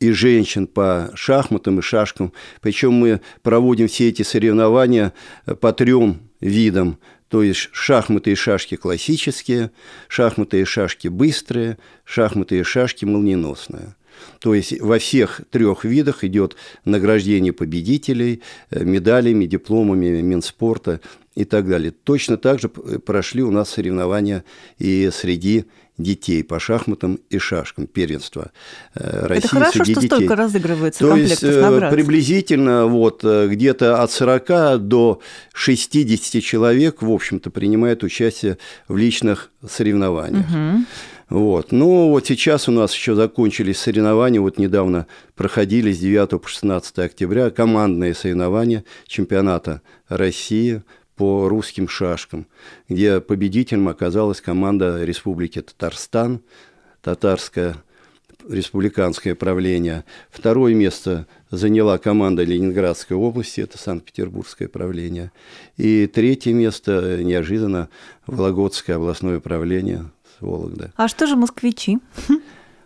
и 0.00 0.10
женщин 0.10 0.66
по 0.66 1.12
шахматам 1.14 1.78
и 1.78 1.82
шашкам. 1.82 2.32
Причем 2.60 2.94
мы 2.94 3.20
проводим 3.42 3.86
все 3.86 4.08
эти 4.08 4.22
соревнования 4.22 5.12
э, 5.46 5.54
по 5.54 5.72
трем 5.72 6.22
видам. 6.40 6.98
То 7.28 7.44
есть 7.44 7.68
шахматы 7.70 8.32
и 8.32 8.34
шашки 8.34 8.74
классические, 8.74 9.70
шахматы 10.08 10.62
и 10.62 10.64
шашки 10.64 11.06
быстрые, 11.06 11.78
шахматы 12.04 12.58
и 12.58 12.62
шашки 12.64 13.04
молниеносные. 13.04 13.94
То 14.40 14.54
есть 14.54 14.80
во 14.80 14.98
всех 14.98 15.42
трех 15.50 15.84
видах 15.84 16.24
идет 16.24 16.56
награждение 16.84 17.52
победителей 17.52 18.42
э, 18.70 18.82
медалями, 18.82 19.44
дипломами 19.44 20.20
Минспорта 20.22 21.00
и 21.34 21.44
так 21.44 21.68
далее. 21.68 21.90
Точно 21.90 22.36
так 22.36 22.58
же 22.58 22.68
прошли 22.68 23.42
у 23.42 23.50
нас 23.50 23.68
соревнования 23.68 24.44
и 24.78 25.10
среди 25.12 25.66
детей 26.02 26.42
по 26.42 26.58
шахматам 26.58 27.20
и 27.30 27.38
шашкам 27.38 27.86
первенства 27.86 28.50
э, 28.94 29.26
России 29.26 29.44
Это 29.44 29.48
хорошо, 29.48 29.72
среди 29.72 29.92
что 29.92 30.00
детей. 30.00 30.16
столько 30.16 30.36
разыгрывается 30.36 31.00
То 31.00 31.16
есть 31.16 31.42
наград. 31.42 31.92
приблизительно 31.92 32.86
вот 32.86 33.20
э, 33.24 33.48
где-то 33.48 34.02
от 34.02 34.10
40 34.10 34.86
до 34.86 35.20
60 35.52 36.42
человек, 36.42 37.02
в 37.02 37.10
общем-то, 37.10 37.50
принимают 37.50 38.02
участие 38.02 38.58
в 38.88 38.96
личных 38.96 39.50
соревнованиях. 39.68 40.46
Угу. 40.48 40.84
Вот. 41.30 41.70
Ну, 41.70 42.08
вот 42.08 42.26
сейчас 42.26 42.68
у 42.68 42.72
нас 42.72 42.92
еще 42.92 43.14
закончились 43.14 43.78
соревнования, 43.78 44.40
вот 44.40 44.58
недавно 44.58 45.06
проходили 45.36 45.92
с 45.92 45.98
9 45.98 46.40
по 46.40 46.48
16 46.48 46.98
октября 46.98 47.50
командные 47.50 48.14
соревнования 48.14 48.84
чемпионата 49.06 49.80
России– 50.08 50.82
по 51.20 51.50
русским 51.50 51.86
шашкам, 51.86 52.46
где 52.88 53.20
победителем 53.20 53.88
оказалась 53.88 54.40
команда 54.40 55.04
Республики 55.04 55.60
Татарстан, 55.60 56.40
татарское 57.02 57.76
республиканское 58.48 59.34
правление. 59.34 60.06
Второе 60.30 60.72
место 60.72 61.26
заняла 61.50 61.98
команда 61.98 62.42
Ленинградской 62.42 63.18
области, 63.18 63.60
это 63.60 63.76
Санкт-Петербургское 63.76 64.66
правление. 64.66 65.30
И 65.76 66.06
третье 66.06 66.54
место 66.54 67.22
неожиданно 67.22 67.90
Вологодское 68.26 68.96
областное 68.96 69.40
правление 69.40 70.06
Вологда. 70.40 70.90
А 70.96 71.06
что 71.06 71.26
же 71.26 71.36
москвичи? 71.36 71.98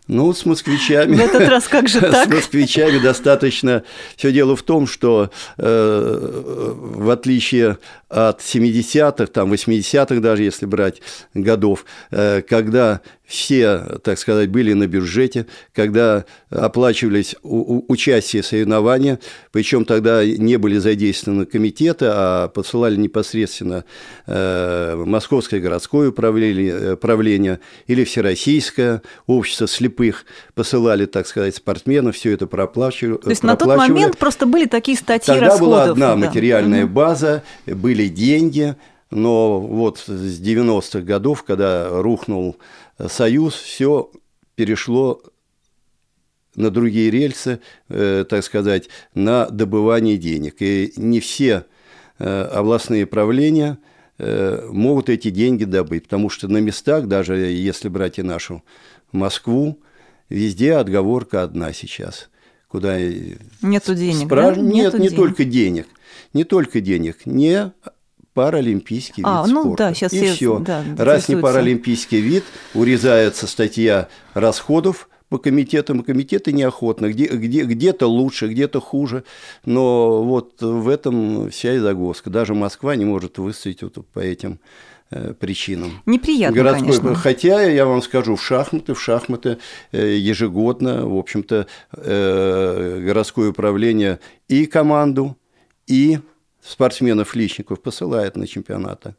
Ну, 0.07 0.35
с 0.35 0.45
москвичами... 0.45 1.17
В 1.17 1.21
этот 1.21 1.49
раз 1.49 1.67
как 1.67 1.89
же 1.89 2.01
так? 2.01 2.29
С 2.29 2.35
москвичами 2.35 2.99
достаточно... 2.99 3.85
Все 4.17 4.33
дело 4.33 4.55
в 4.55 4.63
том, 4.63 4.87
что 4.87 5.31
э, 5.57 6.33
в 6.75 7.09
отличие 7.09 7.79
от 8.11 8.41
70-х, 8.41 9.27
там 9.27 9.53
80-х 9.53 10.21
даже, 10.21 10.43
если 10.43 10.67
брать 10.67 11.01
годов, 11.33 11.87
э, 12.11 12.43
когда 12.43 13.01
все, 13.27 13.99
так 14.03 14.19
сказать, 14.19 14.51
были 14.51 14.75
на 14.75 14.87
бюджете, 14.87 15.47
когда 15.73 16.27
оплачивались 16.51 17.35
участие 17.43 18.43
соревнования, 18.43 19.19
причем 19.51 19.87
тогда 19.87 20.25
не 20.25 20.57
были 20.57 20.77
задействованы 20.77 21.47
комитеты, 21.47 22.07
а 22.09 22.49
посылали 22.49 22.97
непосредственно 22.97 23.85
э, 24.27 25.03
Московское 25.07 25.61
городское 25.61 26.11
управление, 26.11 26.97
правление 26.97 27.61
или 27.87 28.05
Всероссийское 28.05 29.03
общество 29.27 29.67
слепых, 29.67 30.27
посылали, 30.55 31.07
так 31.07 31.27
сказать, 31.27 31.57
спортсменов, 31.57 32.17
все 32.17 32.33
это 32.33 32.47
проплачивали. 32.47 33.17
То 33.17 33.31
есть 33.31 33.43
на 33.43 33.57
тот 33.57 33.77
момент 33.77 34.19
просто 34.19 34.45
были 34.45 34.67
такие 34.67 34.99
статьи 34.99 35.33
Тогда 35.33 35.47
расходов. 35.47 35.67
была 35.67 35.83
одна 35.85 36.09
да. 36.11 36.17
материальная 36.17 36.87
база, 36.87 37.43
были 37.67 38.09
деньги, 38.09 38.77
но 39.11 39.61
вот 39.61 39.99
с 39.99 40.41
90-х 40.41 41.01
годов, 41.01 41.45
когда 41.45 41.89
рухнул 41.89 42.57
Союз, 42.99 43.55
все 43.55 44.11
перешло 44.55 45.23
на 46.55 46.71
другие 46.71 47.11
рельсы, 47.11 47.61
э, 47.89 48.25
так 48.29 48.45
сказать, 48.45 48.89
на 49.15 49.47
добывание 49.47 50.17
денег. 50.17 50.57
И 50.61 50.93
не 50.97 51.21
все 51.21 51.67
э, 52.19 52.43
областные 52.43 53.07
правления 53.07 53.79
э, 54.19 54.69
могут 54.71 55.09
эти 55.09 55.31
деньги 55.31 55.65
добыть. 55.65 56.05
Потому 56.05 56.31
что 56.31 56.49
на 56.49 56.59
местах, 56.59 57.09
даже 57.09 57.37
если 57.37 57.89
брать 57.89 58.19
и 58.19 58.23
нашу 58.23 58.63
Москву, 59.13 59.81
везде 60.29 60.75
отговорка 60.75 61.43
одна 61.43 61.73
сейчас. 61.73 62.29
Куда 62.69 62.99
Нету 63.63 63.95
денег, 63.95 64.27
спраш... 64.27 64.57
да? 64.57 64.63
Нет, 64.63 64.75
Нету 64.75 64.99
не 64.99 65.09
денег. 65.09 65.17
только 65.17 65.45
денег. 65.45 65.87
Не 66.33 66.45
только 66.45 66.81
денег. 66.81 67.25
Не 67.25 67.73
паралимпийский 68.35 69.23
а, 69.25 69.45
вид 69.45 69.55
ну, 69.55 69.63
спорта. 69.63 69.85
Да, 69.85 69.95
сейчас 69.95 70.13
и 70.13 70.25
все, 70.25 70.35
все. 70.35 70.59
Да, 70.59 70.85
Раз 70.99 71.29
не 71.29 71.37
паралимпийский 71.37 72.21
вид, 72.21 72.45
урезается 72.75 73.47
статья 73.47 74.09
расходов 74.35 75.09
по 75.29 75.39
комитетам, 75.39 76.01
и 76.01 76.05
комитеты 76.05 76.53
неохотно, 76.53 77.09
где, 77.09 77.27
где, 77.27 77.65
где-то 77.65 78.07
лучше, 78.07 78.49
где-то 78.49 78.81
хуже, 78.81 79.25
но 79.65 80.23
вот 80.23 80.61
в 80.61 80.89
этом 80.89 81.51
вся 81.51 81.75
и 81.75 81.79
загвоздка. 81.79 82.31
Даже 82.31 82.55
Москва 82.55 82.95
не 82.97 83.05
может 83.05 83.39
выстоять 83.39 83.83
вот 83.83 84.07
по 84.13 84.19
этим 84.19 84.61
э, 85.11 85.33
причинам. 85.35 86.03
Неприятно, 86.05 86.57
Городской, 86.57 86.89
конечно. 86.89 87.15
Хотя, 87.15 87.63
я 87.63 87.87
вам 87.87 88.03
скажу, 88.03 88.37
в 88.37 88.45
шахматы, 88.45 88.95
в 88.95 89.03
шахматы 89.03 89.59
э, 89.93 90.17
ежегодно, 90.17 91.07
в 91.07 91.17
общем-то, 91.17 91.67
э, 91.93 93.01
городское 93.05 93.51
управление 93.51 94.21
и 94.49 94.67
команду, 94.67 95.37
и 95.87 96.19
спортсменов-личников 96.67 97.81
посылает 97.83 98.37
на 98.37 98.47
чемпионаты. 98.47 99.15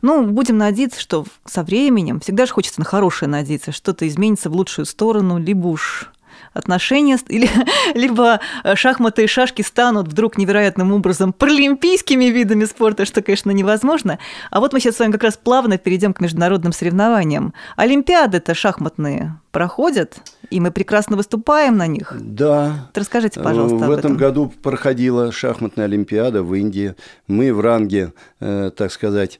Ну, 0.00 0.26
будем 0.26 0.58
надеяться, 0.58 1.00
что 1.00 1.26
со 1.44 1.62
временем, 1.62 2.20
всегда 2.20 2.46
же 2.46 2.52
хочется 2.52 2.80
на 2.80 2.84
хорошее 2.84 3.28
надеяться, 3.28 3.72
что-то 3.72 4.06
изменится 4.06 4.48
в 4.48 4.54
лучшую 4.54 4.86
сторону, 4.86 5.38
либо 5.38 5.66
уж 5.66 6.10
отношения, 6.52 7.18
или, 7.28 7.48
либо 7.94 8.40
шахматы 8.74 9.24
и 9.24 9.26
шашки 9.26 9.62
станут 9.62 10.08
вдруг 10.08 10.38
невероятным 10.38 10.92
образом 10.92 11.32
паралимпийскими 11.32 12.26
видами 12.26 12.64
спорта, 12.64 13.04
что, 13.04 13.22
конечно, 13.22 13.50
невозможно. 13.50 14.18
А 14.50 14.60
вот 14.60 14.72
мы 14.72 14.80
сейчас 14.80 14.96
с 14.96 14.98
вами 15.00 15.12
как 15.12 15.24
раз 15.24 15.36
плавно 15.36 15.78
перейдем 15.78 16.14
к 16.14 16.20
международным 16.20 16.72
соревнованиям. 16.72 17.54
Олимпиады-то 17.76 18.54
шахматные 18.54 19.36
проходят, 19.54 20.16
и 20.50 20.58
мы 20.58 20.72
прекрасно 20.72 21.16
выступаем 21.16 21.76
на 21.76 21.86
них. 21.86 22.12
Да. 22.20 22.90
Расскажите, 22.92 23.40
пожалуйста, 23.40 23.78
В 23.78 23.82
об 23.84 23.90
этом 23.92 23.98
этом. 23.98 24.16
году 24.16 24.52
проходила 24.62 25.30
шахматная 25.30 25.84
олимпиада 25.84 26.42
в 26.42 26.52
Индии. 26.54 26.96
Мы 27.28 27.54
в 27.54 27.60
ранге, 27.60 28.12
э, 28.40 28.72
так 28.76 28.90
сказать, 28.90 29.38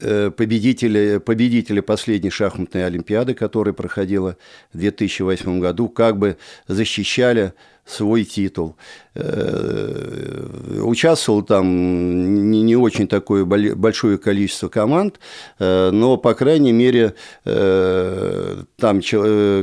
э, 0.00 0.30
победители, 0.30 1.18
победители 1.18 1.80
последней 1.80 2.30
шахматной 2.30 2.86
олимпиады, 2.86 3.34
которая 3.34 3.74
проходила 3.74 4.36
в 4.72 4.78
2008 4.78 5.58
году, 5.58 5.88
как 5.88 6.18
бы 6.18 6.36
защищали 6.68 7.52
свой 7.88 8.24
титул. 8.24 8.76
Э, 9.14 10.80
Участвовал 10.82 11.42
там 11.42 12.50
не, 12.50 12.62
не 12.62 12.76
очень 12.76 13.08
такое 13.08 13.44
большое 13.44 14.18
количество 14.18 14.68
команд, 14.68 15.18
э, 15.58 15.90
но, 15.90 16.16
по 16.16 16.34
крайней 16.34 16.72
мере, 16.72 17.14
э, 17.44 18.62
там 18.76 19.00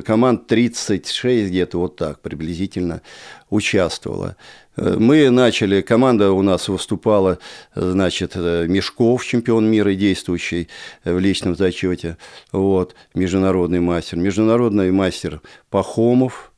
команд 0.04 0.48
36 0.48 1.50
где-то 1.50 1.80
вот 1.80 1.96
так 1.96 2.20
приблизительно 2.22 3.02
участвовала. 3.50 4.36
Мы 4.76 5.30
начали, 5.30 5.80
команда 5.80 6.32
у 6.32 6.42
нас 6.42 6.68
выступала, 6.68 7.40
значит, 7.76 8.36
Мешков, 8.36 9.26
чемпион 9.26 9.72
мира 9.72 9.94
действующий 9.94 10.68
в 11.06 11.18
личном 11.18 11.56
зачете, 11.56 12.18
вот, 12.52 12.94
международный 13.14 13.80
мастер, 13.80 14.18
международный 14.18 14.92
мастер 14.92 15.42
Пахомов 15.70 16.52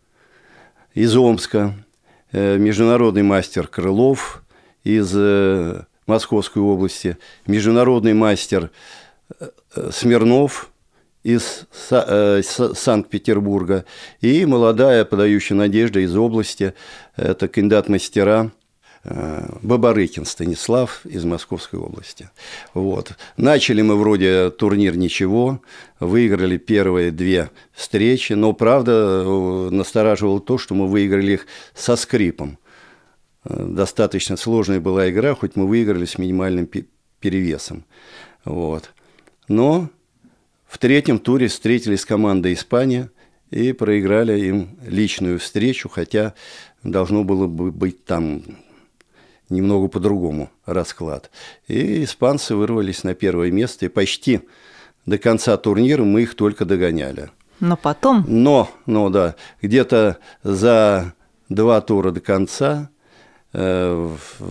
из 0.98 1.16
Омска, 1.16 1.76
международный 2.32 3.22
мастер 3.22 3.68
Крылов 3.68 4.42
из 4.84 5.14
Московской 6.08 6.64
области, 6.64 7.18
международный 7.46 8.16
мастер 8.16 8.72
Смирнов 9.92 10.72
из 11.22 11.68
Санкт-Петербурга 11.72 13.86
и 14.22 14.44
молодая 14.48 15.06
подающая 15.06 15.56
надежда 15.56 16.00
из 16.00 16.16
области, 16.16 16.74
это 17.16 17.48
кандидат 17.48 17.90
мастера 17.90 18.52
Бабарыкин 19.04 20.26
Станислав 20.26 21.06
из 21.06 21.24
Московской 21.24 21.80
области. 21.80 22.30
Вот. 22.74 23.14
Начали 23.38 23.82
мы 23.82 23.96
вроде 23.96 24.50
турнир 24.50 24.98
ничего, 24.98 25.62
выиграли 26.00 26.58
первые 26.58 27.12
две 27.12 27.50
встречи, 27.74 28.34
но, 28.34 28.54
правда, 28.54 29.24
настораживало 29.72 30.40
то, 30.40 30.58
что 30.58 30.76
мы 30.76 30.88
выиграли 30.88 31.34
их 31.34 31.48
со 31.74 31.96
скрипом. 31.96 32.58
Достаточно 33.44 34.36
сложная 34.36 34.80
была 34.80 35.10
игра, 35.10 35.36
хоть 35.36 35.56
мы 35.56 35.68
выиграли 35.68 36.06
с 36.06 36.18
минимальным 36.18 36.70
перевесом. 37.20 37.86
Вот. 38.44 38.92
Но 39.48 39.90
в 40.68 40.78
третьем 40.78 41.20
туре 41.20 41.48
встретились 41.48 42.02
с 42.02 42.06
командой 42.06 42.54
Испания 42.54 43.10
и 43.50 43.72
проиграли 43.72 44.38
им 44.40 44.78
личную 44.86 45.40
встречу, 45.40 45.88
хотя 45.88 46.34
должно 46.84 47.24
было 47.24 47.48
бы 47.48 47.72
быть 47.72 48.04
там 48.04 48.44
немного 49.50 49.88
по-другому 49.88 50.50
расклад. 50.66 51.30
И 51.68 52.04
испанцы 52.04 52.56
вырвались 52.56 53.04
на 53.04 53.14
первое 53.14 53.52
место, 53.52 53.86
и 53.86 53.90
почти 53.90 54.42
до 55.06 55.18
конца 55.18 55.56
турнира 55.58 56.04
мы 56.04 56.24
их 56.24 56.36
только 56.36 56.66
догоняли. 56.66 57.32
Но 57.60 57.76
потом... 57.78 58.26
Но, 58.28 58.70
но 58.86 59.10
да, 59.10 59.36
где-то 59.62 60.18
за 60.44 61.14
два 61.50 61.82
тура 61.82 62.12
до 62.12 62.20
конца 62.20 62.90
э, 63.54 63.94
в, 64.40 64.44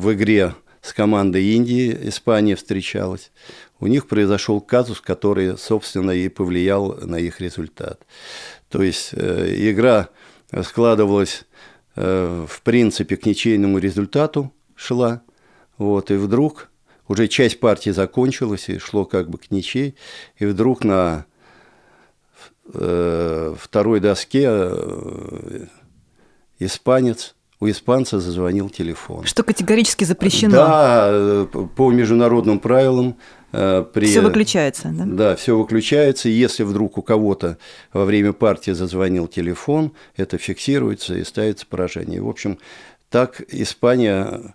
в 0.00 0.12
игре 0.12 0.54
с 0.82 0.92
командой 0.92 1.44
Индии 1.44 1.96
Испания 2.08 2.56
встречалась. 2.56 3.30
У 3.78 3.86
них 3.86 4.08
произошел 4.08 4.60
казус, 4.60 5.00
который, 5.00 5.58
собственно, 5.58 6.12
и 6.12 6.28
повлиял 6.28 6.96
на 7.02 7.16
их 7.16 7.40
результат. 7.40 8.00
То 8.70 8.82
есть 8.82 9.10
э, 9.12 9.54
игра 9.70 10.08
складывалась 10.62 11.44
в 11.96 12.60
принципе, 12.62 13.16
к 13.16 13.26
ничейному 13.26 13.78
результату 13.78 14.52
шла. 14.74 15.22
Вот, 15.78 16.10
и 16.10 16.14
вдруг 16.14 16.70
уже 17.08 17.28
часть 17.28 17.60
партии 17.60 17.90
закончилась, 17.90 18.68
и 18.68 18.78
шло 18.78 19.04
как 19.04 19.30
бы 19.30 19.38
к 19.38 19.50
ничей, 19.50 19.96
и 20.38 20.46
вдруг 20.46 20.84
на 20.84 21.26
э, 22.72 23.54
второй 23.58 24.00
доске 24.00 24.44
э, 24.46 25.66
испанец, 26.58 27.34
у 27.58 27.68
испанца 27.68 28.20
зазвонил 28.20 28.68
телефон. 28.68 29.24
Что 29.24 29.42
категорически 29.42 30.04
запрещено. 30.04 30.52
Да, 30.52 31.46
по 31.76 31.90
международным 31.90 32.58
правилам 32.58 33.16
при... 33.92 34.06
Все 34.06 34.20
выключается, 34.20 34.90
да? 34.92 35.04
Да, 35.06 35.36
все 35.36 35.56
выключается. 35.56 36.28
И 36.28 36.32
если 36.32 36.62
вдруг 36.62 36.98
у 36.98 37.02
кого-то 37.02 37.58
во 37.92 38.04
время 38.04 38.32
партии 38.32 38.72
зазвонил 38.72 39.28
телефон, 39.28 39.92
это 40.16 40.38
фиксируется 40.38 41.14
и 41.14 41.24
ставится 41.24 41.66
поражение. 41.66 42.20
В 42.20 42.28
общем, 42.28 42.58
так 43.08 43.42
Испания 43.48 44.54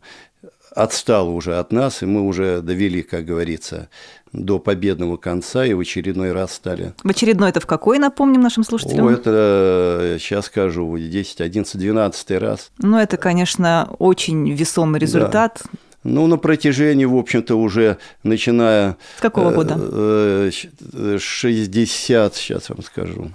отстала 0.74 1.30
уже 1.30 1.58
от 1.58 1.72
нас, 1.72 2.02
и 2.02 2.06
мы 2.06 2.22
уже 2.22 2.62
довели, 2.62 3.02
как 3.02 3.26
говорится, 3.26 3.90
до 4.32 4.60
победного 4.60 5.18
конца, 5.18 5.66
и 5.66 5.74
в 5.74 5.82
очередной 5.82 6.32
раз 6.32 6.54
стали... 6.54 6.94
В 7.04 7.10
очередной 7.10 7.50
это 7.50 7.60
в 7.60 7.66
какой, 7.66 8.00
напомним 8.00 8.40
нашим 8.40 8.64
слушателям? 8.64 9.08
О, 9.08 9.12
это, 9.12 10.16
сейчас 10.20 10.46
скажу, 10.46 10.98
10, 10.98 11.42
11, 11.42 11.78
12 11.78 12.32
раз. 12.32 12.72
Ну, 12.78 12.98
это, 12.98 13.18
конечно, 13.18 13.94
очень 14.00 14.50
весомый 14.54 15.02
результат. 15.02 15.62
Да. 15.64 15.80
Ну, 16.04 16.28
на 16.28 16.38
протяжении, 16.38 17.06
в 17.06 17.16
общем-то, 17.16 17.56
уже 17.56 17.98
начиная... 18.24 18.98
С 19.18 19.22
какого 19.22 19.52
года? 19.52 20.50
60, 20.52 22.36
сейчас 22.36 22.70
вам 22.70 22.84
скажу. 22.84 23.32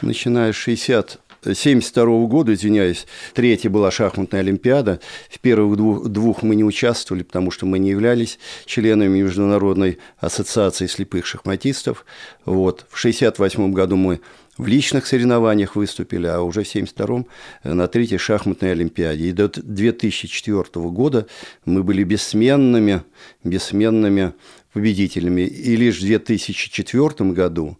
Начиная 0.00 0.52
с 0.52 0.56
60 0.56 1.20
72 1.54 2.26
года, 2.26 2.54
извиняюсь, 2.54 3.06
третья 3.34 3.70
была 3.70 3.90
шахматная 3.90 4.40
олимпиада. 4.40 5.00
В 5.30 5.38
первых 5.38 5.76
двух, 5.76 6.08
двух 6.08 6.42
мы 6.42 6.56
не 6.56 6.64
участвовали, 6.64 7.22
потому 7.22 7.50
что 7.50 7.66
мы 7.66 7.78
не 7.78 7.90
являлись 7.90 8.38
членами 8.64 9.20
Международной 9.20 9.98
ассоциации 10.18 10.86
слепых 10.86 11.26
шахматистов. 11.26 12.04
Вот. 12.44 12.86
В 12.90 12.98
68 12.98 13.72
году 13.72 13.96
мы 13.96 14.20
в 14.58 14.66
личных 14.66 15.06
соревнованиях 15.06 15.76
выступили, 15.76 16.26
а 16.26 16.40
уже 16.40 16.62
в 16.62 16.68
1972 16.68 17.74
на 17.74 17.88
третьей 17.88 18.18
шахматной 18.18 18.72
олимпиаде. 18.72 19.26
И 19.28 19.32
до 19.32 19.48
2004 19.48 20.64
года 20.90 21.26
мы 21.64 21.82
были 21.82 22.04
бессменными, 22.04 23.02
бессменными 23.44 24.32
победителями. 24.72 25.42
И 25.42 25.76
лишь 25.76 25.98
в 25.98 26.06
2004 26.06 27.30
году 27.32 27.78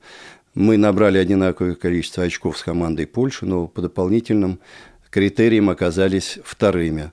мы 0.55 0.77
набрали 0.77 1.19
одинаковое 1.19 1.75
количество 1.75 2.25
очков 2.25 2.59
с 2.59 2.63
командой 2.63 3.07
Польши, 3.07 3.47
но 3.47 3.69
по 3.69 3.81
дополнительным 3.81 4.59
критериям 5.11 5.71
оказались 5.71 6.39
вторыми. 6.45 7.13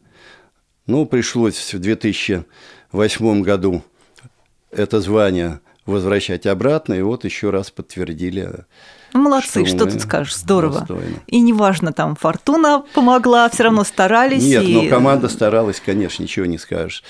Ну, 0.88 1.06
пришлось 1.06 1.74
в 1.74 1.80
2008 1.80 3.42
году 3.42 3.82
это 4.72 5.00
звание 5.00 5.62
возвращать 5.86 6.46
обратно, 6.46 6.94
и 6.94 7.02
вот 7.02 7.24
еще 7.24 7.50
раз 7.50 7.72
подтвердили 7.72 8.50
ну, 8.50 8.64
молодцы, 9.14 9.66
что, 9.66 9.78
что 9.78 9.86
тут 9.92 10.02
скажешь, 10.02 10.36
здорово. 10.36 10.80
Достойно. 10.80 11.16
И 11.28 11.40
неважно, 11.40 11.94
там 11.94 12.16
фортуна 12.16 12.84
помогла, 12.94 13.50
все 13.50 13.64
равно 13.64 13.84
старались. 13.84 14.44
Нет, 14.44 14.64
и... 14.64 14.74
но 14.74 14.90
команда 14.90 15.30
старалась, 15.30 15.82
конечно, 15.84 16.24
ничего 16.24 16.46
не 16.46 16.58
скажешь. 16.58 17.04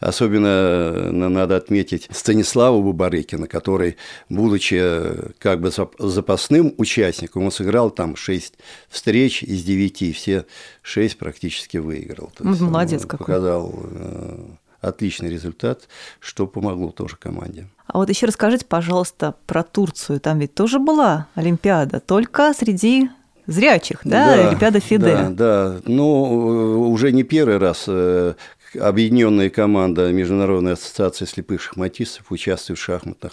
Особенно 0.00 0.46
э, 0.46 1.10
надо 1.10 1.56
отметить 1.56 2.08
Станислава 2.10 2.80
Бабарыкина, 2.80 3.46
который, 3.46 3.96
будучи 4.30 4.78
э, 4.80 5.30
как 5.38 5.60
бы 5.60 5.70
запасным 5.98 6.74
участником, 6.78 7.44
он 7.44 7.52
сыграл 7.52 7.90
там 7.90 8.16
6 8.16 8.54
встреч 8.88 9.42
из 9.42 9.62
9, 9.62 10.16
все 10.16 10.46
6 10.82 11.18
практически 11.18 11.76
выиграл. 11.76 12.32
То 12.36 12.48
есть 12.48 12.60
Молодец 12.60 13.02
какой. 13.02 13.26
Показал 13.26 13.74
э, 13.74 14.46
отличный 14.80 15.28
результат, 15.28 15.88
что 16.18 16.46
помогло 16.46 16.90
тоже 16.90 17.16
команде. 17.16 17.68
А 17.92 17.98
вот 17.98 18.08
еще 18.08 18.26
расскажите, 18.26 18.64
пожалуйста, 18.64 19.34
про 19.46 19.62
Турцию. 19.62 20.20
Там 20.20 20.38
ведь 20.38 20.54
тоже 20.54 20.78
была 20.78 21.26
Олимпиада, 21.34 22.00
только 22.00 22.52
среди 22.54 23.10
зрячих, 23.46 24.00
да, 24.04 24.36
да 24.36 24.48
Олимпиада 24.48 24.80
Фиде. 24.80 25.16
Да, 25.16 25.30
да. 25.30 25.76
Ну, 25.86 26.90
уже 26.90 27.10
не 27.12 27.24
первый 27.24 27.58
раз 27.58 27.84
э, 27.88 28.34
объединенная 28.78 29.50
команда 29.50 30.12
Международной 30.12 30.74
ассоциации 30.74 31.24
слепых 31.24 31.60
шахматистов 31.60 32.30
участвует 32.30 32.78
в 32.78 32.82
шахматных 32.82 33.32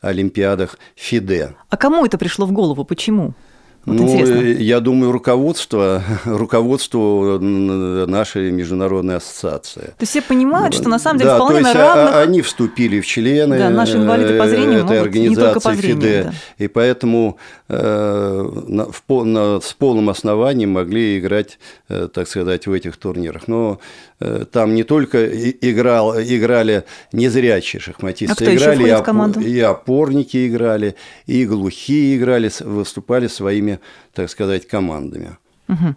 Олимпиадах 0.00 0.78
Фиде. 0.94 1.54
А 1.68 1.76
кому 1.76 2.04
это 2.06 2.16
пришло 2.18 2.46
в 2.46 2.52
голову? 2.52 2.84
Почему? 2.84 3.34
Вот 3.84 3.96
ну, 3.96 4.12
интересно. 4.12 4.62
я 4.62 4.80
думаю, 4.80 5.12
руководство, 5.12 6.02
руководство 6.24 7.38
нашей 7.38 8.50
международной 8.50 9.16
ассоциации. 9.16 9.80
То 9.80 10.00
есть 10.00 10.10
все 10.10 10.22
понимают, 10.22 10.74
что 10.74 10.88
на 10.88 10.98
самом 10.98 11.18
деле 11.18 11.30
да, 11.30 11.36
вполне 11.36 11.60
то 11.60 11.68
есть 11.68 11.76
а, 11.76 11.94
равных... 11.94 12.16
они 12.16 12.42
вступили 12.42 13.00
в 13.00 13.06
члены 13.06 13.58
да, 13.58 13.70
наши 13.70 13.96
инвалиды 13.96 14.38
по 14.38 14.48
зрению 14.48 14.84
этой 14.84 15.00
организации 15.00 15.60
по 15.60 15.74
зрению, 15.74 16.00
ФИДЕ, 16.00 16.22
да. 16.24 16.64
и 16.64 16.68
поэтому 16.68 17.38
э, 17.68 18.50
на, 18.66 18.86
в, 18.90 19.24
на, 19.24 19.60
с 19.60 19.72
полным 19.72 20.10
основанием 20.10 20.70
могли 20.70 21.18
играть, 21.18 21.58
э, 21.88 22.08
так 22.12 22.28
сказать, 22.28 22.66
в 22.66 22.72
этих 22.72 22.96
турнирах. 22.96 23.48
Но 23.48 23.80
э, 24.20 24.44
там 24.50 24.74
не 24.74 24.84
только 24.84 25.26
играл, 25.26 26.20
играли 26.20 26.84
незрячие 27.12 27.80
шахматисты, 27.80 28.44
а 28.44 28.54
играли 28.54 28.88
и, 28.88 28.92
оп, 28.92 29.36
и 29.38 29.60
опорники 29.60 30.46
играли, 30.46 30.94
и 31.26 31.46
глухие 31.46 32.16
играли, 32.18 32.50
выступали 32.60 33.28
своими 33.28 33.77
так 34.12 34.30
сказать, 34.30 34.66
командами. 34.66 35.36
Угу. 35.68 35.96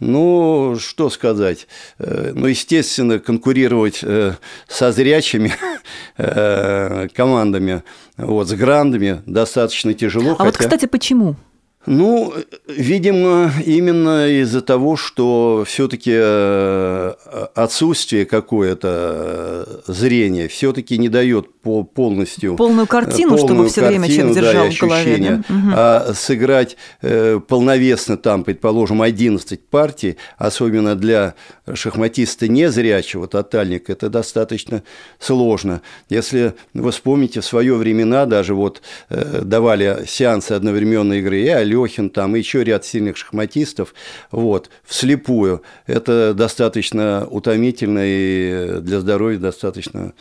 Ну, 0.00 0.76
что 0.78 1.10
сказать? 1.10 1.66
Э, 1.98 2.32
ну, 2.34 2.46
естественно, 2.46 3.18
конкурировать 3.18 4.00
э, 4.02 4.34
со 4.68 4.92
зрячими 4.92 5.52
э, 6.16 7.08
командами, 7.08 7.82
вот, 8.16 8.48
с 8.48 8.52
грандами 8.52 9.22
достаточно 9.26 9.94
тяжело. 9.94 10.32
А 10.32 10.36
хотя... 10.36 10.44
вот, 10.44 10.56
кстати, 10.56 10.86
почему? 10.86 11.34
Ну, 11.90 12.34
видимо, 12.66 13.50
именно 13.64 14.28
из-за 14.28 14.60
того, 14.60 14.96
что 14.96 15.64
все-таки 15.66 16.12
э, 16.14 17.14
отсутствие 17.54 18.26
какое-то 18.26 19.64
э, 19.86 19.92
зрения 19.92 20.48
все-таки 20.48 20.98
не 20.98 21.08
дает 21.08 21.48
полностью 21.94 22.56
полную 22.56 22.86
картину, 22.86 23.36
полную 23.36 23.48
чтобы 23.48 23.68
все 23.68 23.86
время 23.86 24.08
человек 24.08 24.34
держал 24.34 24.66
да, 24.66 24.70
в 24.70 24.80
голове, 24.80 25.16
да? 25.18 25.54
Угу. 25.54 25.68
а 25.74 26.12
сыграть 26.14 26.76
э, 27.00 27.40
полновесно 27.46 28.18
там, 28.18 28.44
предположим, 28.44 29.00
11 29.00 29.66
партий, 29.68 30.18
особенно 30.36 30.94
для 30.94 31.34
шахматиста 31.72 32.48
незрячего 32.48 33.28
тотальника, 33.28 33.92
это 33.92 34.10
достаточно 34.10 34.82
сложно. 35.18 35.80
Если 36.10 36.52
вы 36.74 36.90
вспомните 36.90 37.40
в 37.40 37.46
свое 37.46 37.74
времена 37.76 38.26
даже 38.26 38.54
вот 38.54 38.82
давали 39.08 40.04
сеансы 40.06 40.52
одновременной 40.52 41.20
игры 41.20 41.40
и 41.40 41.48
Алехин, 41.82 42.10
там 42.10 42.36
и 42.36 42.38
еще 42.38 42.64
ряд 42.64 42.84
сильных 42.84 43.16
шахматистов, 43.16 43.94
вот, 44.30 44.70
вслепую. 44.84 45.62
Это 45.86 46.34
достаточно 46.34 47.26
утомительно 47.30 48.00
и 48.02 48.80
для 48.80 49.00
здоровья 49.00 49.38
достаточно 49.38 50.12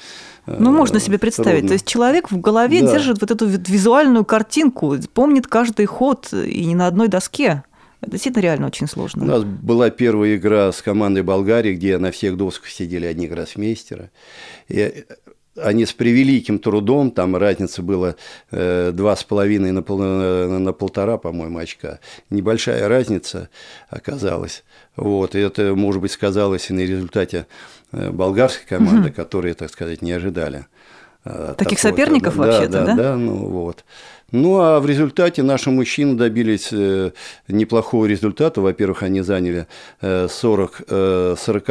э, 0.46 0.56
ну, 0.58 0.72
можно 0.72 1.00
себе 1.00 1.17
представить. 1.17 1.60
Трудно. 1.60 1.67
То 1.70 1.74
есть 1.74 1.86
человек 1.88 2.32
в 2.32 2.39
голове 2.39 2.82
да. 2.82 2.93
держит 2.93 3.22
вот 3.22 3.32
эту 3.32 3.46
визуальную 3.46 4.26
картинку, 4.26 4.96
помнит 5.13 5.48
каждый 5.48 5.86
ход 5.86 6.32
и 6.34 6.65
не 6.65 6.76
на 6.76 6.88
одной 6.88 7.08
доске. 7.08 7.63
Это 8.02 8.12
действительно 8.12 8.43
реально 8.43 8.67
очень 8.67 8.88
сложно. 8.88 9.24
У 9.24 9.28
нас 9.28 9.43
была 9.43 9.89
первая 9.89 10.36
игра 10.36 10.72
с 10.72 10.82
командой 10.82 11.24
Болгарии, 11.24 11.74
где 11.74 11.98
на 11.98 12.12
всех 12.12 12.38
досках 12.38 12.70
сидели 12.70 13.06
одни 13.06 13.28
гроссмейстера. 13.28 14.12
И 14.67 15.06
они 15.58 15.86
с 15.86 15.93
превеликим 15.93 16.60
трудом, 16.60 17.12
там 17.12 17.36
разница 17.36 17.82
была 17.82 18.15
э, 18.52 18.91
два 18.93 19.15
с 19.15 19.24
половиной 19.24 19.72
на, 19.72 19.82
пол, 19.82 19.98
на 20.00 20.74
полтора, 20.74 21.17
по-моему, 21.17 21.58
очка. 21.58 22.00
Небольшая 22.30 22.88
разница 22.88 23.50
оказалась. 23.89 24.63
Вот, 24.96 25.36
и 25.36 25.39
это, 25.39 25.76
может 25.76 26.02
быть, 26.02 26.12
сказалось 26.12 26.70
и 26.70 26.74
на 26.74 26.82
результате 26.82 27.48
э, 27.91 28.10
болгарской 28.12 28.65
команды, 28.67 29.10
угу. 29.10 29.15
которые, 29.15 29.54
так 29.54 29.72
сказать, 29.72 30.02
не 30.02 30.12
ожидали. 30.12 30.67
Э, 31.26 31.56
Таких 31.58 31.82
такого, 31.82 31.91
соперников 31.91 32.38
да, 32.38 32.43
вообще-то, 32.43 32.72
да? 32.72 32.86
Да, 32.86 32.96
да, 32.96 33.15
ну 33.15 33.36
вот. 33.48 33.84
Ну, 34.32 34.60
а 34.60 34.80
в 34.80 34.86
результате 34.86 35.41
наши 35.41 35.72
мужчины 35.72 36.15
добились 36.15 36.74
неплохого 37.48 38.06
результата. 38.06 38.60
Во-первых, 38.60 39.04
они 39.04 39.22
заняли 39.22 39.67
40, 40.02 40.82
40 41.39 41.70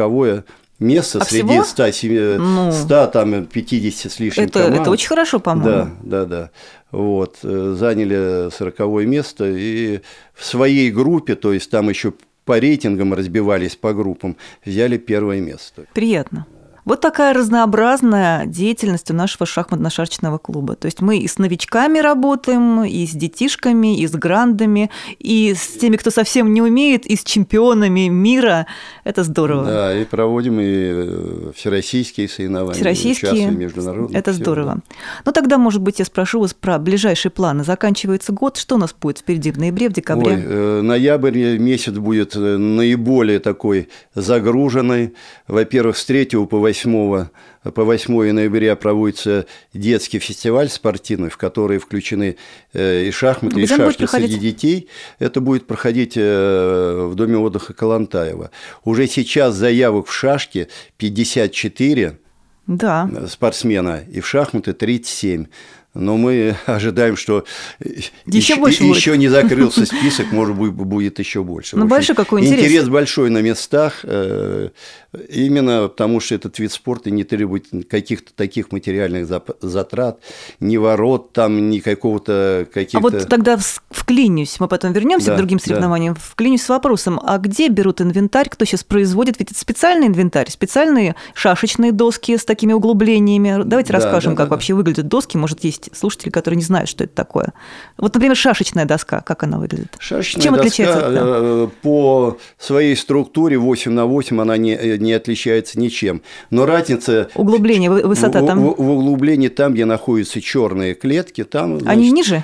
место 0.79 1.19
а 1.19 1.25
среди 1.25 1.63
100, 1.63 1.91
100 1.91 2.37
ну, 2.37 3.11
там, 3.11 3.45
50 3.45 4.11
с 4.11 4.19
лишним 4.19 4.45
это, 4.45 4.63
команд. 4.63 4.81
Это 4.81 4.91
очень 4.91 5.07
хорошо, 5.07 5.39
по-моему. 5.39 5.91
Да, 6.03 6.25
да, 6.25 6.25
да. 6.25 6.49
Вот, 6.91 7.37
э, 7.43 7.75
заняли 7.77 8.49
40 8.49 8.79
место 9.05 9.45
и 9.45 10.01
в 10.33 10.45
своей 10.45 10.91
группе, 10.91 11.35
то 11.35 11.51
есть 11.53 11.69
там 11.69 11.89
еще 11.89 12.13
по 12.45 12.59
рейтингам 12.59 13.13
разбивались 13.13 13.75
по 13.75 13.93
группам, 13.93 14.37
взяли 14.65 14.97
первое 14.97 15.41
место. 15.41 15.85
Приятно. 15.93 16.47
Вот 16.87 17.01
такая 17.01 17.33
разнообразная 17.33 18.45
деятельность 18.45 19.11
у 19.11 19.13
нашего 19.13 19.45
шахматно-шашечного 19.45 20.39
клуба. 20.39 20.77
То 20.77 20.85
есть 20.85 21.01
мы 21.01 21.17
и 21.17 21.27
с 21.27 21.37
новичками 21.37 21.99
работаем, 21.99 22.85
и 22.85 23.05
с 23.05 23.11
детишками, 23.11 23.99
и 23.99 24.07
с 24.07 24.11
грандами, 24.11 24.89
и 25.19 25.53
с 25.53 25.67
теми, 25.67 25.97
кто 25.97 26.11
совсем 26.11 26.53
не 26.53 26.61
умеет, 26.61 27.05
и 27.05 27.17
с 27.17 27.25
чемпионами 27.25 28.07
мира. 28.07 28.67
Это 29.03 29.25
здорово. 29.25 29.65
Да, 29.65 29.97
и 29.97 30.05
проводим 30.05 30.61
и 30.61 30.63
э, 30.65 31.51
всероссийские 31.53 32.29
соревнования. 32.29 32.75
Всероссийские. 32.75 33.51
Международные. 33.51 34.17
Это 34.17 34.31
здорово. 34.31 34.75
Да. 34.75 34.95
Ну 35.25 35.31
тогда, 35.33 35.57
может 35.57 35.81
быть, 35.81 35.99
я 35.99 36.05
спрошу 36.05 36.39
вас 36.39 36.53
про 36.53 36.79
ближайшие 36.79 37.33
планы. 37.33 37.65
Заканчивается 37.65 38.31
год. 38.31 38.55
Что 38.55 38.75
у 38.75 38.77
нас 38.77 38.95
будет 38.97 39.17
впереди 39.17 39.51
в 39.51 39.57
ноябре, 39.57 39.89
в 39.89 39.91
декабре? 39.91 40.35
Ой, 40.35 40.41
э, 40.41 40.81
ноябрь 40.83 41.57
месяц 41.57 41.95
будет 41.95 42.37
э, 42.37 42.55
наиболее 42.55 43.39
такой 43.39 43.89
загруженный. 44.15 45.15
Во-первых, 45.49 45.97
с 45.97 46.05
3 46.05 46.27
по 46.49 46.59
8 46.59 46.76
8 46.85 47.27
по 47.73 47.83
8 47.83 48.31
ноября 48.31 48.75
проводится 48.75 49.45
детский 49.73 50.19
фестиваль 50.19 50.69
спортивный, 50.69 51.29
в 51.29 51.37
который 51.37 51.79
включены 51.79 52.37
э, 52.73 53.05
и 53.05 53.11
шахматы, 53.11 53.55
Где 53.55 53.63
и 53.63 53.67
шашки 53.67 54.05
среди 54.05 54.37
детей. 54.37 54.89
Это 55.19 55.41
будет 55.41 55.67
проходить 55.67 56.13
э, 56.15 57.07
в 57.09 57.15
Доме 57.15 57.37
отдыха 57.37 57.73
Калантаева. 57.73 58.51
Уже 58.83 59.07
сейчас 59.07 59.55
заявок 59.55 60.07
в 60.07 60.13
шашки 60.13 60.67
54 60.97 62.19
да. 62.67 63.09
спортсмена, 63.27 64.03
и 64.11 64.19
в 64.19 64.27
шахматы 64.27 64.73
37 64.73 65.47
но 65.97 66.17
мы 66.17 66.55
ожидаем, 66.65 67.15
что 67.15 67.43
еще, 68.25 68.55
больше 68.55 68.83
еще 68.83 69.11
будет. 69.11 69.19
не 69.19 69.27
закрылся 69.27 69.85
список, 69.85 70.31
может 70.31 70.55
быть, 70.55 70.71
будет 70.71 71.19
еще 71.19 71.43
больше. 71.43 71.75
Ну, 71.75 71.87
большой 71.87 72.15
какой 72.15 72.41
интерес. 72.41 72.65
Интерес 72.65 72.89
большой 72.89 73.29
на 73.29 73.41
местах, 73.41 73.99
э, 74.03 74.69
именно 75.29 75.87
потому 75.87 76.19
что 76.19 76.35
этот 76.35 76.59
вид 76.59 76.71
спорта 76.71 77.09
не 77.09 77.23
требует 77.23 77.67
каких-то 77.89 78.33
таких 78.33 78.71
материальных 78.71 79.27
затрат, 79.61 80.19
ни 80.59 80.77
ворот, 80.77 81.33
там, 81.33 81.69
ни 81.69 81.79
какого-то 81.79 82.67
каких-то... 82.71 82.97
А 82.99 83.01
вот 83.01 83.27
тогда 83.27 83.57
вклинюсь, 83.89 84.59
мы 84.59 84.67
потом 84.67 84.93
вернемся 84.93 85.27
да, 85.27 85.33
к 85.33 85.37
другим 85.37 85.59
соревнованиям, 85.59 86.13
да. 86.13 86.19
вклинюсь 86.23 86.63
с 86.63 86.69
вопросом, 86.69 87.19
а 87.23 87.37
где 87.37 87.69
берут 87.69 88.01
инвентарь, 88.01 88.49
кто 88.49 88.65
сейчас 88.65 88.83
производит? 88.83 89.39
Ведь 89.39 89.51
это 89.51 89.59
специальный 89.59 90.07
инвентарь, 90.07 90.49
специальные 90.49 91.15
шашечные 91.33 91.91
доски 91.91 92.37
с 92.37 92.45
такими 92.45 92.73
углублениями. 92.73 93.63
Давайте 93.63 93.93
да, 93.93 93.99
расскажем, 93.99 94.33
да, 94.33 94.37
как 94.37 94.49
да, 94.49 94.55
вообще 94.55 94.73
да. 94.73 94.77
выглядят 94.77 95.07
доски, 95.07 95.37
может, 95.37 95.63
есть 95.63 95.86
есть 95.87 95.99
слушатели, 95.99 96.29
которые 96.29 96.57
не 96.57 96.63
знают, 96.63 96.89
что 96.89 97.03
это 97.03 97.13
такое. 97.13 97.53
Вот, 97.97 98.13
например, 98.13 98.35
шашечная 98.35 98.85
доска, 98.85 99.21
как 99.21 99.43
она 99.43 99.57
выглядит? 99.57 99.95
Шашечная 99.99 100.43
Чем 100.43 100.53
доска 100.53 100.67
отличается? 100.67 101.07
Э, 101.09 101.67
по 101.81 102.37
своей 102.57 102.95
структуре 102.95 103.57
8 103.57 103.91
на 103.91 104.05
8 104.05 104.41
она 104.41 104.57
не, 104.57 104.97
не 104.97 105.13
отличается 105.13 105.79
ничем. 105.79 106.21
Но 106.49 106.65
разница... 106.65 107.29
Углубление, 107.35 107.89
высота 107.89 108.41
в, 108.41 108.45
там? 108.45 108.59
В, 108.59 108.75
в 108.81 108.89
углублении 108.89 109.47
там, 109.47 109.73
где 109.73 109.85
находятся 109.85 110.41
черные 110.41 110.93
клетки, 110.93 111.43
там... 111.43 111.79
Значит, 111.79 111.87
они 111.87 112.11
ниже? 112.11 112.43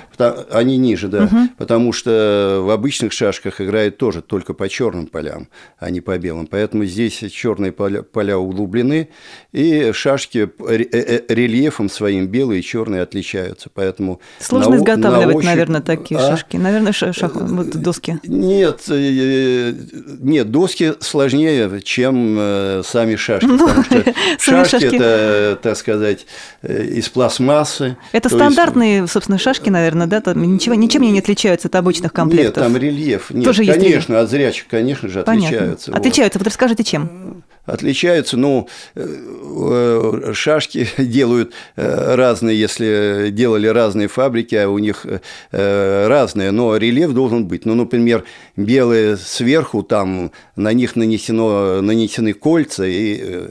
Они 0.50 0.76
ниже, 0.76 1.08
да. 1.08 1.24
Угу. 1.24 1.36
Потому 1.58 1.92
что 1.92 2.62
в 2.64 2.70
обычных 2.70 3.12
шашках 3.12 3.60
играют 3.60 3.98
тоже 3.98 4.22
только 4.22 4.54
по 4.54 4.68
черным 4.68 5.06
полям, 5.06 5.48
а 5.78 5.90
не 5.90 6.00
по 6.00 6.16
белым. 6.18 6.46
Поэтому 6.46 6.84
здесь 6.84 7.24
черные 7.32 7.72
поля, 7.72 8.02
поля 8.02 8.38
углублены, 8.38 9.08
и 9.52 9.92
шашки 9.92 10.50
э, 10.68 10.84
э, 10.92 11.20
рельефом 11.28 11.88
своим 11.88 12.26
белые 12.26 12.60
и 12.60 12.62
черные 12.62 13.02
отличаются 13.02 13.33
отличаются, 13.34 13.70
поэтому 13.72 14.20
сложно 14.40 14.70
на, 14.70 14.76
изготавливать, 14.76 15.26
на 15.26 15.34
ощупь... 15.36 15.44
наверное, 15.44 15.80
такие 15.80 16.20
а? 16.20 16.30
шашки, 16.30 16.56
наверное, 16.56 16.92
шах... 16.92 17.34
вот 17.34 17.70
доски. 17.70 18.18
Нет, 18.24 18.82
нет, 18.88 20.50
доски 20.50 20.94
сложнее, 21.00 21.80
чем 21.82 22.82
сами 22.84 23.16
шашки, 23.16 23.46
ну, 23.46 23.58
потому 23.58 23.84
что 23.84 24.14
шашки 24.64 24.96
это, 24.96 25.58
так 25.62 25.76
сказать, 25.76 26.26
из 26.62 27.08
пластмассы. 27.08 27.96
Это 28.12 28.28
стандартные, 28.28 29.00
есть... 29.00 29.12
собственно, 29.12 29.38
шашки, 29.38 29.70
наверное, 29.70 30.06
да, 30.06 30.20
там 30.20 30.40
ничего, 30.42 30.74
ничем 30.74 31.02
не 31.02 31.18
отличаются 31.18 31.68
от 31.68 31.74
обычных 31.76 32.12
комплектов. 32.12 32.56
Нет, 32.56 32.72
там 32.72 32.76
рельеф, 32.76 33.30
нет, 33.30 33.44
Тоже 33.44 33.64
конечно, 33.64 34.14
есть 34.14 34.24
от 34.24 34.30
зрячих, 34.30 34.66
конечно 34.68 35.08
же, 35.08 35.22
Понятно. 35.22 35.48
отличаются. 35.48 35.92
Отличаются, 35.92 36.38
вот 36.38 36.46
расскажите, 36.46 36.84
чем? 36.84 37.42
отличаются. 37.66 38.36
Ну, 38.36 38.68
э, 38.94 40.32
шашки 40.34 40.88
делают 40.98 41.52
э, 41.76 42.14
разные, 42.14 42.58
если 42.58 43.23
делали 43.30 43.66
разные 43.66 44.08
фабрики, 44.08 44.54
а 44.54 44.68
у 44.68 44.78
них 44.78 45.06
э, 45.52 46.06
разные, 46.06 46.50
но 46.50 46.76
рельеф 46.76 47.12
должен 47.12 47.46
быть. 47.46 47.64
Ну, 47.64 47.74
например, 47.74 48.24
белые 48.56 49.16
сверху, 49.16 49.82
там 49.82 50.32
на 50.56 50.72
них 50.72 50.96
нанесено, 50.96 51.80
нанесены 51.80 52.32
кольца 52.32 52.84
и 52.86 53.50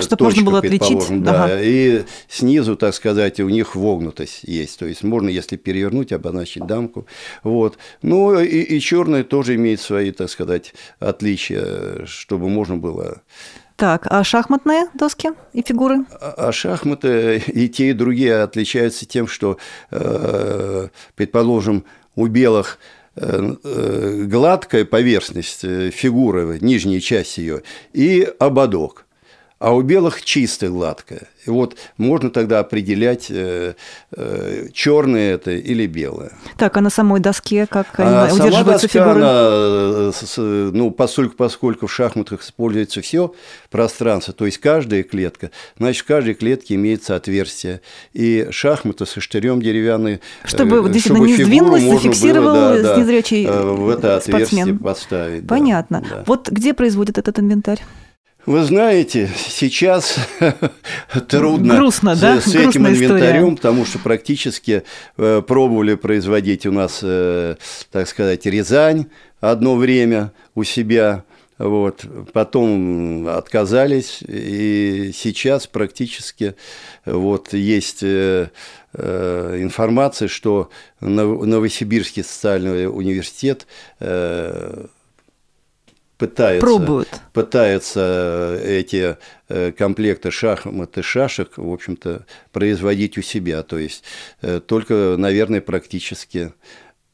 Чтобы 0.00 0.24
можно 0.24 0.42
было 0.42 0.58
отличить. 0.58 1.22
Да, 1.22 1.44
ага. 1.44 1.62
и 1.62 2.04
снизу, 2.28 2.76
так 2.76 2.94
сказать, 2.94 3.40
у 3.40 3.48
них 3.48 3.74
вогнутость 3.76 4.40
есть. 4.44 4.78
То 4.78 4.86
есть 4.86 5.02
можно, 5.02 5.28
если 5.28 5.56
перевернуть, 5.56 6.12
обозначить 6.12 6.66
дамку. 6.66 7.06
Вот. 7.42 7.78
Ну, 8.02 8.40
и, 8.40 8.60
и 8.60 8.80
черные 8.80 9.24
тоже 9.24 9.54
имеют 9.54 9.80
свои, 9.80 10.10
так 10.12 10.30
сказать, 10.30 10.74
отличия, 10.98 12.06
чтобы 12.06 12.48
можно 12.48 12.76
было 12.76 13.22
так, 13.82 14.06
а 14.10 14.22
шахматные 14.22 14.86
доски 14.94 15.30
и 15.52 15.60
фигуры? 15.60 16.04
А, 16.20 16.34
а 16.36 16.52
шахматы 16.52 17.42
и 17.48 17.68
те, 17.68 17.90
и 17.90 17.92
другие 17.92 18.42
отличаются 18.42 19.06
тем, 19.06 19.26
что, 19.26 19.58
э, 19.90 20.86
предположим, 21.16 21.84
у 22.14 22.28
белых 22.28 22.78
э, 23.16 23.56
э, 23.64 24.22
гладкая 24.26 24.84
поверхность 24.84 25.62
фигуры, 25.62 26.58
нижняя 26.60 27.00
часть 27.00 27.38
ее, 27.38 27.64
и 27.92 28.32
ободок 28.38 29.04
а 29.62 29.72
у 29.72 29.82
белых 29.82 30.24
чистая 30.24 30.70
гладкая. 30.70 31.28
И 31.46 31.50
вот 31.50 31.76
можно 31.96 32.30
тогда 32.30 32.58
определять, 32.58 33.26
э, 33.30 33.74
э, 34.10 34.66
черное 34.72 35.34
это 35.34 35.52
или 35.52 35.86
белое. 35.86 36.32
Так, 36.58 36.76
а 36.76 36.80
на 36.80 36.90
самой 36.90 37.20
доске 37.20 37.66
как 37.68 37.86
а 37.98 38.28
удерживаются 38.32 38.72
доска, 38.72 38.88
фигуры? 38.88 39.20
Она, 39.20 39.30
э, 39.36 40.70
ну, 40.74 40.90
поскольку, 40.90 41.36
поскольку 41.36 41.86
в 41.86 41.92
шахматах 41.92 42.42
используется 42.42 43.02
все 43.02 43.34
пространство, 43.70 44.34
то 44.34 44.46
есть 44.46 44.58
каждая 44.58 45.04
клетка, 45.04 45.52
значит, 45.78 46.02
в 46.02 46.06
каждой 46.08 46.34
клетке 46.34 46.74
имеется 46.74 47.14
отверстие. 47.14 47.82
И 48.12 48.48
шахматы 48.50 49.06
со 49.06 49.20
штырем 49.20 49.62
деревянные, 49.62 50.18
чтобы, 50.44 50.78
э, 50.78 50.92
действительно 50.92 51.18
чтобы 51.18 51.26
не 51.28 51.44
сдвинулось, 51.44 51.82
зафиксировал 51.84 52.52
было, 52.52 52.82
да, 52.82 52.96
незрячий 52.96 53.46
да, 53.46 53.62
в 53.62 53.88
это 53.90 54.16
отверстие 54.16 54.64
спортсмен. 54.64 54.78
поставить. 54.80 55.46
Понятно. 55.46 56.04
Да. 56.10 56.24
Вот 56.26 56.48
где 56.48 56.74
производят 56.74 57.16
этот 57.16 57.38
инвентарь? 57.38 57.80
Вы 58.44 58.64
знаете, 58.64 59.30
сейчас 59.36 60.16
трудно 61.28 61.76
Грустно, 61.76 62.16
с, 62.16 62.20
да? 62.20 62.40
с 62.40 62.52
этим 62.52 62.88
инвентарем, 62.88 63.42
история. 63.42 63.56
потому 63.56 63.84
что 63.84 64.00
практически 64.00 64.82
э, 65.16 65.42
пробовали 65.46 65.94
производить 65.94 66.66
у 66.66 66.72
нас, 66.72 67.00
э, 67.02 67.54
так 67.92 68.08
сказать, 68.08 68.44
Рязань 68.46 69.06
одно 69.40 69.76
время 69.76 70.32
у 70.56 70.64
себя, 70.64 71.22
вот, 71.58 72.04
потом 72.32 73.28
отказались, 73.28 74.22
и 74.26 75.12
сейчас 75.14 75.68
практически 75.68 76.56
вот 77.06 77.52
есть 77.52 78.02
э, 78.02 78.50
э, 78.94 79.58
информация, 79.60 80.26
что 80.26 80.68
Новосибирский 80.98 82.24
социальный 82.24 82.88
университет 82.88 83.68
э, 86.22 86.26
пытается, 86.26 86.66
Пробуют. 86.66 87.08
пытается 87.32 88.58
эти 88.62 89.16
э, 89.48 89.72
комплекты 89.72 90.30
шахмат 90.30 90.98
и 90.98 91.02
шашек, 91.02 91.56
в 91.56 91.72
общем-то, 91.72 92.26
производить 92.52 93.18
у 93.18 93.22
себя. 93.22 93.62
То 93.62 93.78
есть 93.78 94.04
э, 94.40 94.60
только, 94.60 95.16
наверное, 95.18 95.60
практически 95.60 96.52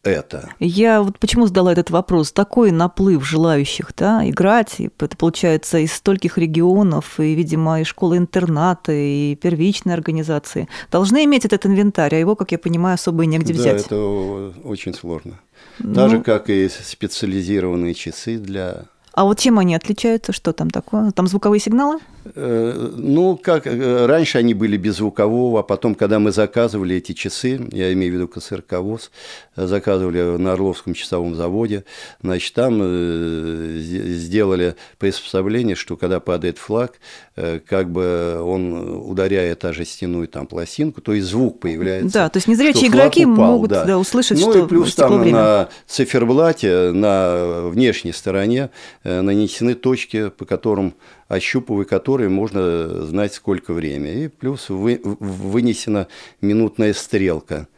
это. 0.03 0.51
Я 0.61 1.03
вот 1.03 1.19
почему 1.19 1.47
задала 1.47 1.73
этот 1.73 1.91
вопрос. 1.91 2.33
Такой 2.33 2.71
наплыв 2.71 3.27
желающих 3.27 3.93
да, 3.97 4.29
играть, 4.29 4.77
это 4.81 5.17
получается 5.17 5.79
из 5.79 5.93
стольких 5.93 6.39
регионов, 6.39 7.19
и, 7.21 7.35
видимо, 7.35 7.81
и 7.81 7.85
школы-интернаты, 7.85 9.33
и 9.33 9.37
первичные 9.37 9.95
организации, 9.95 10.69
должны 10.91 11.25
иметь 11.25 11.45
этот 11.45 11.67
инвентарь, 11.67 12.15
а 12.15 12.19
его, 12.19 12.37
как 12.37 12.53
я 12.53 12.59
понимаю, 12.59 12.95
особо 12.95 13.25
и 13.25 13.27
негде 13.27 13.55
да, 13.55 13.61
взять. 13.61 13.87
это 13.87 14.53
очень 14.65 14.95
сложно. 14.95 15.41
Так 15.79 16.13
ну, 16.13 16.23
как 16.23 16.51
и 16.51 16.69
специализированные 16.69 17.95
часы 17.95 18.39
для 18.39 18.87
а 19.19 19.25
вот 19.25 19.41
чем 19.41 19.59
они 19.59 19.75
отличаются? 19.75 20.33
Что 20.33 20.53
там 20.53 20.71
такое? 20.71 21.11
Там 21.11 21.27
звуковые 21.27 21.59
сигналы? 21.59 21.99
Э, 22.35 22.91
ну, 22.97 23.37
как 23.37 23.67
э, 23.67 24.07
раньше 24.07 24.39
они 24.39 24.55
были 24.55 24.77
без 24.77 24.97
звукового, 24.97 25.61
а 25.61 25.63
потом, 25.63 25.95
когда 25.95 26.19
мы 26.19 26.33
заказывали 26.33 26.97
эти 26.97 27.13
часы, 27.13 27.61
я 27.73 27.93
имею 27.93 28.13
в 28.13 28.15
виду 28.17 28.29
КСРК 28.29 28.79
ВОЗ, 28.79 29.11
заказывали 29.57 30.37
на 30.37 30.53
Орловском 30.53 30.95
часовом 30.95 31.35
заводе, 31.35 31.85
значит, 32.23 32.55
там 32.55 32.79
э, 32.83 33.79
сделали 33.81 34.77
приспособление, 34.99 35.77
что 35.77 35.97
когда 35.97 36.21
падает 36.21 36.59
флаг, 36.59 36.95
как 37.67 37.91
бы 37.91 38.41
он 38.43 39.09
ударяет 39.09 39.65
о 39.65 39.73
жестяную 39.73 40.27
там 40.27 40.49
пластинку, 40.49 41.01
то 41.01 41.13
есть 41.13 41.29
звук 41.29 41.61
появляется. 41.61 42.13
Да, 42.13 42.29
то 42.29 42.39
есть 42.39 42.49
незрячие 42.49 42.89
игроки 42.89 43.25
упал, 43.25 43.53
могут 43.53 43.71
да. 43.71 43.85
Да, 43.85 43.99
услышать, 43.99 44.41
ну, 44.41 44.51
что 44.51 44.65
и 44.65 44.69
плюс 44.69 44.95
там 44.97 45.21
время. 45.21 45.37
на 45.37 45.69
циферблате, 45.87 46.91
на 46.91 47.69
внешней 47.69 48.13
стороне 48.13 48.71
нанесены 49.05 49.75
точки, 49.75 50.31
по 50.31 50.45
которым 50.45 50.95
ощупывая 51.29 51.85
которые 51.85 52.29
можно 52.29 53.05
знать, 53.05 53.35
сколько 53.35 53.73
время. 53.73 54.25
И 54.25 54.29
плюс 54.29 54.69
вы, 54.71 55.01
вынесена 55.03 56.09
минутная 56.41 56.95
стрелка 56.95 57.69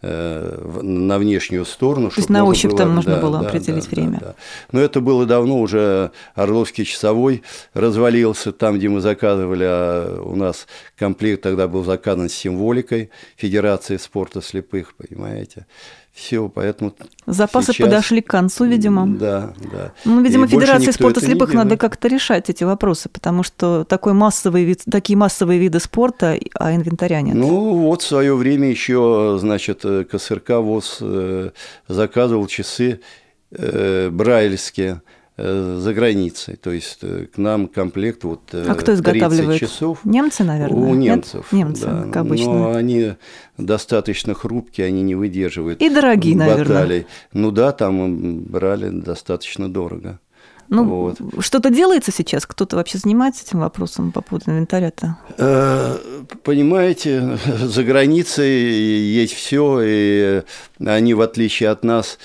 э, 0.00 0.80
на 0.82 1.18
внешнюю 1.18 1.66
сторону. 1.66 2.08
То 2.08 2.16
есть 2.16 2.30
на 2.30 2.44
ощупь 2.44 2.70
было, 2.70 2.78
там 2.78 2.90
можно 2.94 3.16
да, 3.16 3.20
было 3.20 3.40
да, 3.40 3.48
определить 3.48 3.84
да, 3.84 3.90
время. 3.90 4.18
Да, 4.20 4.26
да. 4.26 4.34
Но 4.72 4.80
это 4.80 5.00
было 5.00 5.26
давно, 5.26 5.60
уже 5.60 6.12
Орловский 6.34 6.84
часовой 6.84 7.42
развалился 7.74 8.52
там, 8.52 8.78
где 8.78 8.88
мы 8.88 9.00
заказывали, 9.00 9.64
а 9.68 10.22
у 10.22 10.34
нас 10.34 10.66
комплект 10.96 11.42
тогда 11.42 11.68
был 11.68 11.84
заказан 11.84 12.30
с 12.30 12.34
символикой 12.34 13.10
Федерации 13.36 13.98
спорта 13.98 14.40
слепых, 14.40 14.94
понимаете 14.94 15.66
все, 16.14 16.48
поэтому 16.48 16.94
Запасы 17.26 17.72
сейчас... 17.72 17.88
подошли 17.88 18.20
к 18.20 18.28
концу, 18.28 18.66
видимо. 18.66 19.04
Да, 19.08 19.52
да. 19.72 19.92
Ну, 20.04 20.22
видимо, 20.22 20.46
и 20.46 20.48
Федерации 20.48 20.92
спорта 20.92 21.20
слепых 21.20 21.52
надо 21.52 21.76
как-то 21.76 22.06
решать 22.06 22.48
эти 22.48 22.62
вопросы, 22.62 23.08
потому 23.08 23.42
что 23.42 23.82
такой 23.82 24.12
массовый 24.12 24.62
вид, 24.62 24.82
такие 24.88 25.16
массовые 25.16 25.58
виды 25.58 25.80
спорта, 25.80 26.38
а 26.54 26.72
инвентаря 26.72 27.20
нет. 27.20 27.34
Ну, 27.34 27.78
вот 27.78 28.02
в 28.02 28.06
свое 28.06 28.36
время 28.36 28.70
еще, 28.70 29.38
значит, 29.40 29.82
КСРК 29.82 30.50
ВОЗ 30.50 30.98
э, 31.00 31.50
заказывал 31.88 32.46
часы 32.46 33.00
э, 33.50 34.08
брайльские– 34.10 35.02
Э, 35.12 35.13
за 35.36 35.92
границей. 35.92 36.56
То 36.56 36.70
есть 36.70 36.98
э, 37.02 37.26
к 37.26 37.38
нам 37.38 37.66
комплект 37.66 38.22
вот 38.22 38.42
а 38.52 38.74
кто 38.74 38.94
изготавливает? 38.94 39.60
часов. 39.60 40.04
Немцы, 40.04 40.44
наверное? 40.44 40.78
У 40.78 40.94
немцев. 40.94 41.52
Нет? 41.52 41.66
Немцы, 41.66 41.86
да. 41.86 42.02
как 42.04 42.16
обычно. 42.18 42.52
Но 42.52 42.72
они 42.72 43.14
достаточно 43.58 44.34
хрупкие, 44.34 44.86
они 44.86 45.02
не 45.02 45.16
выдерживают 45.16 45.82
И 45.82 45.90
дорогие, 45.90 46.36
баталий. 46.36 46.56
наверное. 46.68 47.06
Ну 47.32 47.50
да, 47.50 47.72
там 47.72 48.42
брали 48.44 48.90
достаточно 48.90 49.68
дорого. 49.68 50.20
Ну, 50.68 50.84
вот. 50.84 51.18
что-то 51.44 51.70
делается 51.70 52.12
сейчас? 52.12 52.46
Кто-то 52.46 52.76
вообще 52.76 52.98
занимается 52.98 53.44
этим 53.44 53.60
вопросом 53.60 54.12
по 54.12 54.20
поводу 54.20 54.50
инвентаря-то? 54.50 55.18
Э, 55.38 55.98
понимаете, 56.42 57.38
за 57.46 57.84
границей 57.84 58.50
есть 58.50 59.34
все, 59.34 59.80
и 59.82 60.42
они, 60.84 61.14
в 61.14 61.20
отличие 61.20 61.70
от 61.70 61.84
нас, 61.84 62.18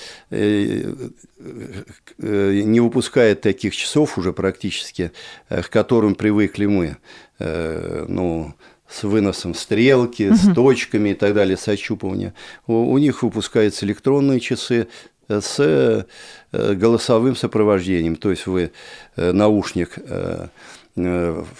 Э, 2.18 2.62
не 2.64 2.80
выпускает 2.80 3.40
таких 3.40 3.74
часов 3.74 4.18
уже 4.18 4.32
практически, 4.32 5.12
э, 5.48 5.62
к 5.62 5.70
которым 5.70 6.14
привыкли 6.14 6.66
мы. 6.66 6.96
Э, 7.38 8.04
ну, 8.08 8.54
с 8.88 9.04
выносом 9.04 9.54
стрелки, 9.54 10.28
угу. 10.28 10.36
с 10.36 10.54
точками 10.54 11.10
и 11.10 11.14
так 11.14 11.32
далее, 11.32 11.56
с 11.56 11.66
ощупыванием. 11.68 12.34
У, 12.66 12.74
у 12.92 12.98
них 12.98 13.22
выпускаются 13.22 13.86
электронные 13.86 14.40
часы 14.40 14.88
с 15.30 16.06
голосовым 16.52 17.36
сопровождением. 17.36 18.16
То 18.16 18.30
есть 18.30 18.46
вы 18.46 18.72
наушник 19.16 19.92
э, 19.96 20.48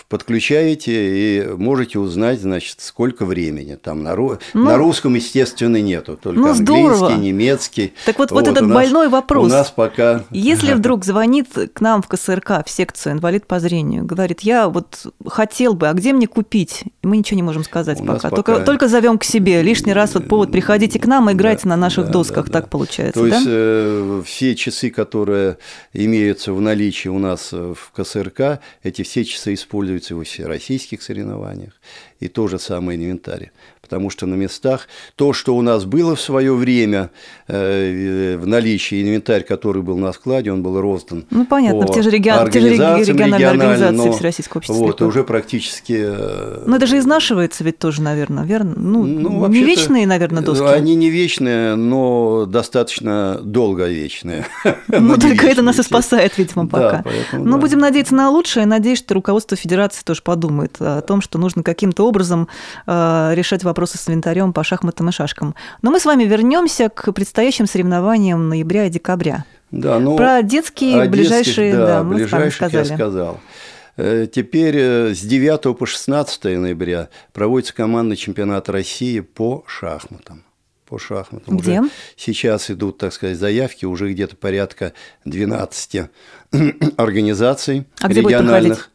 подключаете 0.09 0.93
и 0.93 1.47
можете 1.57 1.99
узнать, 1.99 2.41
значит, 2.41 2.77
сколько 2.81 3.25
времени. 3.25 3.77
Там 3.77 4.03
на, 4.03 4.15
ру... 4.15 4.39
ну, 4.55 4.65
на 4.65 4.77
русском, 4.77 5.15
естественно, 5.15 5.81
нету, 5.81 6.19
только 6.21 6.41
ну, 6.41 6.49
английский, 6.49 6.97
здорово. 6.97 7.17
немецкий. 7.17 7.93
Так 8.07 8.19
вот, 8.19 8.31
вот, 8.31 8.47
вот 8.47 8.49
этот 8.51 8.69
нас, 8.69 8.75
больной 8.75 9.09
вопрос. 9.09 9.47
У 9.47 9.49
нас 9.49 9.71
пока... 9.71 10.25
Если 10.31 10.73
вдруг 10.75 11.05
звонит 11.05 11.49
к 11.73 11.81
нам 11.81 12.03
в 12.03 12.09
КСРК, 12.09 12.67
в 12.67 12.71
секцию 12.71 13.15
инвалид 13.15 13.47
по 13.47 13.61
зрению, 13.61 14.05
говорит, 14.05 14.41
я 14.41 14.69
вот 14.69 15.07
хотел 15.27 15.75
бы, 15.75 15.89
а 15.89 15.93
где 15.93 16.13
мне 16.13 16.27
купить? 16.27 16.85
И 17.03 17.07
мы 17.07 17.17
ничего 17.17 17.37
не 17.37 17.43
можем 17.43 17.65
сказать 17.65 18.01
у 18.01 18.05
пока. 18.05 18.31
пока. 18.31 18.37
Только, 18.37 18.65
только 18.65 18.89
зовем 18.89 19.19
к 19.19 19.25
себе. 19.25 19.63
Лишний 19.63 19.93
раз 19.93 20.15
вот 20.15 20.29
повод, 20.29 20.51
приходите 20.53 20.99
к 20.99 21.07
нам 21.07 21.31
и 21.31 21.33
играйте 21.33 21.63
да, 21.65 21.71
на 21.71 21.77
наших 21.77 22.07
да, 22.07 22.13
досках. 22.13 22.47
Да, 22.47 22.53
да. 22.53 22.61
Так 22.61 22.71
получается, 22.71 23.21
То 23.21 23.29
да? 23.29 23.37
есть 23.37 23.47
э, 23.49 24.23
все 24.27 24.55
часы, 24.55 24.91
которые 24.91 25.59
имеются 25.93 26.53
в 26.53 26.61
наличии 26.61 27.09
у 27.09 27.19
нас 27.19 27.53
в 27.53 27.77
КСРК, 27.95 28.61
эти 28.83 29.03
все 29.03 29.20
часы 29.25 29.55
используются 29.55 30.15
во 30.15 30.25
всероссийских 30.25 31.03
соревнованиях. 31.03 31.73
И 32.21 32.29
то 32.29 32.49
же 32.49 32.59
самое 32.59 32.99
инвентарь 32.99 33.53
потому 33.91 34.09
что 34.09 34.27
на 34.27 34.35
местах 34.35 34.87
то, 35.17 35.33
что 35.33 35.57
у 35.57 35.63
нас 35.63 35.85
было 35.85 36.15
в 36.15 36.21
свое 36.21 36.55
время 36.55 37.11
э, 37.49 38.37
в 38.37 38.47
наличии, 38.47 39.03
инвентарь, 39.03 39.43
который 39.43 39.83
был 39.83 39.99
на 39.99 40.13
складе, 40.13 40.53
он 40.53 40.63
был 40.63 40.81
роздан. 40.81 41.25
Ну, 41.31 41.45
понятно, 41.45 41.89
в 41.89 41.93
те 41.93 42.03
же, 42.03 42.11
регион, 42.11 42.49
те 42.53 42.61
же 42.61 42.69
региональные 42.69 43.49
организации 43.49 44.13
Всероссийского 44.13 44.59
общества. 44.59 44.81
Вот, 44.81 45.03
уже 45.03 45.25
практически... 45.25 46.05
Э, 46.07 46.63
Но 46.67 46.77
это 46.77 46.87
же 46.87 46.99
изнашивается 46.99 47.65
ведь 47.65 47.79
тоже, 47.79 48.01
наверное, 48.01 48.45
верно? 48.45 48.75
Ну, 48.77 49.05
ну 49.05 49.49
не 49.49 49.65
вечные, 49.65 50.07
наверное, 50.07 50.45
доски? 50.45 50.65
Они 50.65 50.95
не 50.95 51.11
вечные, 51.11 51.75
но 51.75 52.47
достаточно 52.47 53.41
долговечные. 53.43 54.47
Ну, 55.01 55.17
только 55.17 55.47
это 55.47 55.63
нас 55.63 55.79
и 55.79 55.83
спасает, 55.83 56.37
видимо, 56.39 56.69
пока. 56.69 57.03
Но 57.33 57.59
будем 57.59 57.79
надеяться 57.79 58.15
на 58.15 58.31
лучшее. 58.31 58.67
Надеюсь, 58.67 58.99
что 58.99 59.15
руководство 59.15 59.57
Федерации 59.57 60.03
тоже 60.05 60.23
подумает 60.23 60.77
о 60.79 61.01
том, 61.01 61.23
что 61.23 61.39
нужно 61.39 61.63
каким-то 61.63 62.07
образом 62.07 62.49
э, 62.87 63.31
решать 63.35 63.65
вопрос 63.65 63.80
вопросы 63.81 63.97
с 63.97 64.07
инвентарем 64.09 64.53
по 64.53 64.63
шахматам 64.63 65.09
и 65.09 65.13
шашкам. 65.13 65.55
Но 65.81 65.91
мы 65.91 66.01
с 66.01 66.05
вами 66.05 66.25
вернемся 66.25 66.91
к 66.91 67.13
предстоящим 67.13 67.67
соревнованиям 67.67 68.51
ноября 68.51 68.85
и 68.85 68.91
декабря. 68.91 69.47
Да, 69.71 69.99
ну, 69.99 70.19
Про 70.19 70.43
детские 70.43 71.09
ближайшие, 71.09 71.73
да, 71.73 71.87
да, 71.87 72.03
мы 72.03 72.17
ближайших 72.17 72.55
сказали. 72.55 72.89
я 72.89 72.95
сказал. 72.95 73.41
Э, 73.97 74.27
теперь 74.31 74.77
э, 74.77 75.15
с 75.15 75.21
9 75.21 75.79
по 75.79 75.87
16 75.87 76.45
ноября 76.45 77.09
проводится 77.33 77.73
командный 77.73 78.17
чемпионат 78.17 78.69
России 78.69 79.21
по 79.21 79.65
шахматам. 79.67 80.45
По 80.85 80.99
шахматам. 80.99 81.57
Где? 81.57 81.81
Уже 81.81 81.91
сейчас 82.17 82.71
идут, 82.71 82.99
так 82.99 83.15
сказать, 83.15 83.39
заявки, 83.39 83.87
уже 83.87 84.13
где-то 84.13 84.37
порядка 84.37 84.93
12 85.25 86.03
организаций 86.99 87.87
а 87.99 88.09
региональных. 88.09 88.91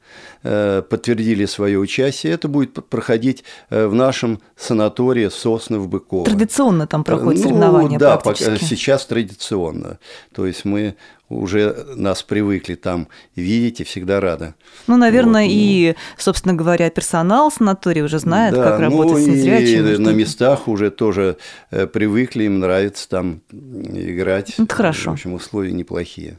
Э, 0.48 0.84
подтвердили 0.88 1.46
свое 1.46 1.80
участие. 1.80 2.34
Это 2.34 2.48
будет 2.48 2.74
проходить 2.88 3.44
э, 3.72 3.88
в 3.88 3.96
нашем 3.96 4.42
санатории 4.56 5.30
Сосны 5.30 5.80
в 5.80 5.88
Быково. 5.88 6.26
Традиционно 6.26 6.86
там 6.86 7.04
проходят 7.04 7.42
ну, 7.42 7.50
соревнования 7.50 7.98
Да, 7.98 8.22
сейчас 8.24 9.08
традиционно. 9.08 9.98
То 10.36 10.46
есть 10.46 10.64
мы 10.64 10.98
уже 11.30 11.88
нас 11.96 12.22
привыкли 12.22 12.76
там 12.76 13.08
видеть 13.36 13.82
и 13.82 13.84
всегда 13.86 14.22
рады. 14.22 14.54
Ну, 14.86 14.98
наверное, 14.98 15.46
вот, 15.46 15.52
ну, 15.52 15.58
и, 15.58 15.96
собственно 16.16 16.54
говоря, 16.54 16.92
персонал 16.92 17.52
санатория 17.52 18.04
уже 18.04 18.20
знает, 18.20 18.54
да, 18.54 18.70
как 18.70 18.80
работать 18.82 19.18
ну, 19.18 19.24
с 19.24 19.28
незрячими. 19.28 19.96
И 19.96 19.98
на 19.98 20.10
местах 20.12 20.68
уже 20.68 20.92
тоже 20.92 21.38
э, 21.72 21.88
привыкли, 21.88 22.44
им 22.44 22.60
нравится 22.60 23.10
там 23.10 23.42
играть. 23.52 24.54
Это 24.60 24.76
хорошо. 24.76 25.10
В 25.10 25.14
общем, 25.14 25.34
условия 25.34 25.72
неплохие. 25.72 26.38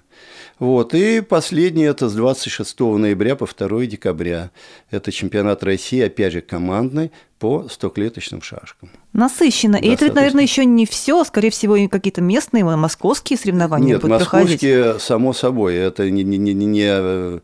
Вот. 0.59 0.95
И 0.95 1.21
последнее– 1.21 1.89
это 1.91 2.09
с 2.09 2.15
26 2.15 2.81
ноября 2.81 3.37
по 3.37 3.47
2 3.47 3.87
декабря. 3.87 4.51
Это 4.91 5.13
чемпионат 5.13 5.63
России, 5.63 6.01
опять 6.01 6.33
же, 6.33 6.41
командный 6.41 7.13
по 7.39 7.69
стоклеточным 7.69 8.41
шашкам. 8.41 8.91
Насыщенно. 9.13 9.77
И 9.77 9.89
это, 9.89 10.11
наверное, 10.13 10.43
еще 10.43 10.65
не 10.65 10.87
все, 10.87 11.23
скорее 11.25 11.51
всего, 11.51 11.77
и 11.77 11.89
какие-то 11.89 12.23
местные 12.23 12.65
московские 12.65 13.39
соревнования 13.39 13.89
Нет, 13.89 14.01
будут 14.01 14.21
московские, 14.21 14.83
проходить. 14.83 15.03
само 15.03 15.33
собой, 15.35 15.75
это 15.75 16.11
не, 16.11 16.25
не, 16.25 16.39
не, 16.39 16.55
не 16.55 17.41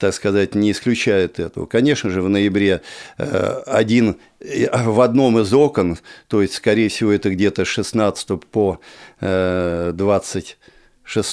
так 0.00 0.14
сказать, 0.14 0.54
не 0.54 0.72
исключает 0.72 1.38
этого. 1.38 1.66
Конечно 1.66 2.10
же, 2.10 2.22
в 2.22 2.28
ноябре 2.28 2.80
э, 3.18 3.62
один 3.66 4.16
в 4.40 5.00
одном 5.02 5.38
из 5.38 5.52
окон, 5.52 5.98
то 6.26 6.40
есть, 6.40 6.54
скорее 6.54 6.88
всего, 6.88 7.12
это 7.12 7.30
где-то 7.30 7.64
с 7.64 7.68
16 7.68 8.44
по 8.46 8.80
26 9.20 10.56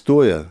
э, 0.09 0.45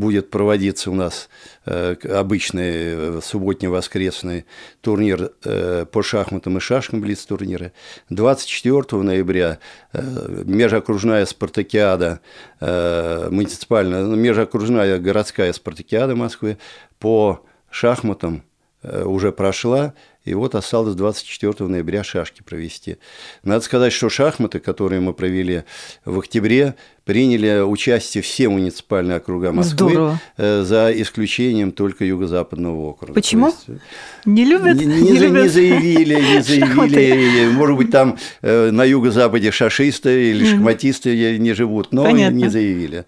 будет 0.00 0.30
проводиться 0.30 0.90
у 0.90 0.94
нас 0.94 1.28
э, 1.64 1.96
обычный 2.04 2.72
э, 3.18 3.20
субботний-воскресный 3.22 4.46
турнир 4.80 5.32
э, 5.44 5.86
по 5.90 6.02
шахматам 6.02 6.56
и 6.58 6.60
шашкам 6.60 7.00
блиц-турниры. 7.00 7.72
24 8.10 9.02
ноября 9.02 9.58
межокружная 9.92 11.26
спартакиада, 11.26 12.20
муниципальная, 12.60 14.04
ну, 14.04 14.16
межокружная 14.16 14.98
городская 14.98 15.52
спартакиада 15.52 16.14
Москвы 16.14 16.58
по 16.98 17.44
шахматам 17.70 18.42
уже 18.82 19.32
прошла, 19.32 19.94
и 20.24 20.34
вот 20.34 20.54
осталось 20.54 20.94
24 20.94 21.68
ноября 21.68 22.04
шашки 22.04 22.42
провести. 22.42 22.98
Надо 23.42 23.64
сказать, 23.64 23.92
что 23.92 24.08
шахматы, 24.08 24.60
которые 24.60 25.00
мы 25.00 25.14
провели 25.14 25.64
в 26.04 26.18
октябре, 26.18 26.74
приняли 27.06 27.60
участие 27.60 28.20
все 28.20 28.48
муниципальные 28.48 29.18
округа 29.18 29.52
Москвы, 29.52 29.90
Здорово. 29.90 30.20
Э, 30.36 30.64
за 30.64 30.90
исключением 30.90 31.70
только 31.70 32.04
Юго-Западного 32.04 32.80
округа. 32.80 33.14
Почему? 33.14 33.46
есть, 33.46 33.68
не 34.24 34.44
любят? 34.44 34.76
Не, 34.76 34.86
не, 34.86 35.00
не, 35.02 35.12
любят. 35.12 35.44
не 35.44 35.48
заявили, 35.48 36.14
не 36.16 36.42
заявили. 36.42 37.48
Может 37.52 37.76
быть, 37.76 37.90
там 37.92 38.18
э, 38.42 38.72
на 38.72 38.84
Юго-Западе 38.84 39.52
шашисты 39.52 40.30
или 40.30 40.44
шахматисты 40.44 41.38
не 41.38 41.52
живут, 41.52 41.92
но 41.92 42.02
Понятно. 42.02 42.36
не 42.36 42.48
заявили. 42.48 43.04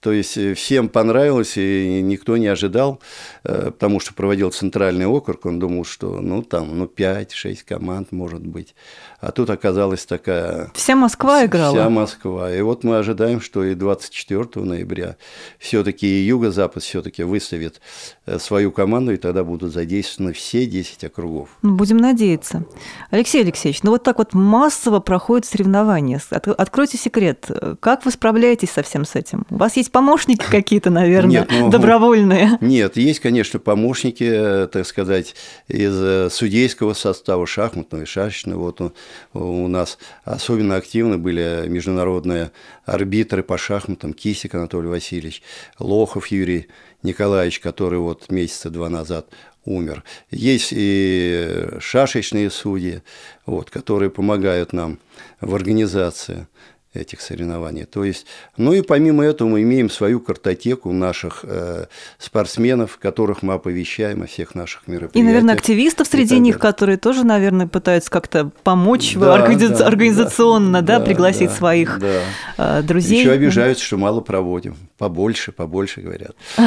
То 0.00 0.12
есть 0.12 0.38
э, 0.38 0.54
всем 0.54 0.88
понравилось, 0.88 1.58
и 1.58 2.00
никто 2.02 2.38
не 2.38 2.46
ожидал, 2.46 3.00
потому 3.42 4.00
что 4.00 4.14
проводил 4.14 4.50
центральный 4.50 5.06
округ, 5.06 5.44
он 5.44 5.58
думал, 5.58 5.84
что 5.84 6.20
ну 6.20 6.42
там 6.42 6.78
ну 6.78 6.86
5-6 6.86 7.58
команд 7.68 8.12
может 8.12 8.40
быть. 8.46 8.74
А 9.22 9.30
тут 9.30 9.50
оказалась 9.50 10.04
такая... 10.04 10.72
Вся 10.74 10.96
Москва 10.96 11.44
играла. 11.44 11.76
Вся 11.76 11.88
Москва. 11.88 12.52
И 12.52 12.60
вот 12.60 12.82
мы 12.82 12.96
ожидаем, 12.96 13.40
что 13.42 13.64
и 13.64 13.74
24 13.74 14.64
ноября 14.64 15.16
все-таки 15.58 16.06
Юго-Запад 16.06 16.82
все-таки 16.82 17.22
выставит 17.22 17.80
э, 18.26 18.38
свою 18.38 18.72
команду, 18.72 19.12
и 19.12 19.16
тогда 19.16 19.44
будут 19.44 19.72
задействованы 19.72 20.32
все 20.32 20.66
10 20.66 21.04
округов. 21.04 21.50
Ну, 21.62 21.74
будем 21.74 21.98
надеяться. 21.98 22.64
Алексей 23.10 23.42
Алексеевич, 23.42 23.82
ну 23.82 23.90
вот 23.90 24.02
так 24.02 24.18
вот 24.18 24.32
массово 24.34 25.00
проходят 25.00 25.46
соревнования. 25.46 26.20
Откройте 26.30 26.96
секрет. 26.96 27.50
Как 27.80 28.04
вы 28.04 28.10
справляетесь 28.10 28.70
со 28.70 28.82
всем 28.82 29.04
с 29.04 29.14
этим? 29.14 29.44
У 29.50 29.56
вас 29.56 29.76
есть 29.76 29.92
помощники 29.92 30.44
какие-то, 30.48 30.90
наверное, 30.90 31.40
нет, 31.40 31.50
ну, 31.50 31.70
добровольные? 31.70 32.58
Нет, 32.60 32.96
есть, 32.96 33.20
конечно, 33.20 33.58
помощники, 33.58 34.24
э, 34.24 34.66
так 34.68 34.86
сказать, 34.86 35.34
из 35.68 35.94
э, 35.94 36.28
судейского 36.30 36.94
состава, 36.94 37.46
шахматного 37.46 38.02
и 38.02 38.06
шашечного. 38.06 38.60
Вот 38.60 38.94
у 39.34 39.68
нас 39.68 39.98
особенно 40.24 40.76
активны 40.76 41.18
были 41.18 41.64
международные 41.68 42.52
арбитры 42.84 43.42
по 43.42 43.58
шахматам, 43.58 44.12
Кисик 44.12 44.54
Анатолий 44.54 44.88
Васильевич, 44.88 45.42
Лохов 45.78 46.28
Юрий 46.28 46.68
Николаевич, 47.02 47.60
который 47.60 47.98
вот 47.98 48.30
месяца 48.30 48.70
два 48.70 48.88
назад 48.88 49.26
умер. 49.64 50.02
Есть 50.30 50.72
и 50.72 51.68
шашечные 51.80 52.50
судьи, 52.50 53.02
вот, 53.46 53.70
которые 53.70 54.10
помогают 54.10 54.72
нам 54.72 54.98
в 55.40 55.54
организации 55.54 56.46
этих 56.94 57.20
соревнований. 57.20 57.84
То 57.84 58.04
есть, 58.04 58.26
ну 58.56 58.72
и 58.72 58.82
помимо 58.82 59.24
этого 59.24 59.48
мы 59.48 59.62
имеем 59.62 59.88
свою 59.88 60.20
картотеку 60.20 60.92
наших 60.92 61.40
э, 61.44 61.86
спортсменов, 62.18 62.98
которых 62.98 63.42
мы 63.42 63.54
оповещаем 63.54 64.22
о 64.22 64.26
всех 64.26 64.54
наших 64.54 64.86
мероприятиях. 64.86 65.22
И, 65.22 65.26
наверное, 65.26 65.54
активистов 65.54 66.06
среди 66.06 66.38
них, 66.38 66.58
которые 66.58 66.98
тоже, 66.98 67.24
наверное, 67.24 67.66
пытаются 67.66 68.10
как-то 68.10 68.50
помочь 68.62 69.14
да, 69.14 69.34
организа- 69.34 69.78
да, 69.78 69.86
организационно, 69.92 70.82
да, 70.82 70.98
да, 70.98 71.04
пригласить 71.04 71.48
да, 71.48 71.54
своих 71.56 71.98
да. 71.98 72.20
Э, 72.58 72.82
друзей. 72.82 73.20
Еще 73.20 73.32
обижаются, 73.32 73.84
что 73.84 73.96
мало 73.96 74.20
проводим. 74.20 74.76
Побольше, 74.98 75.52
побольше, 75.52 76.02
говорят. 76.02 76.36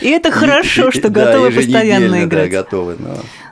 И 0.00 0.10
это 0.10 0.30
хорошо, 0.32 0.90
что 0.90 1.08
готовы 1.08 1.52
постоянно 1.52 2.24
играть. 2.24 2.50
готовы. 2.50 2.96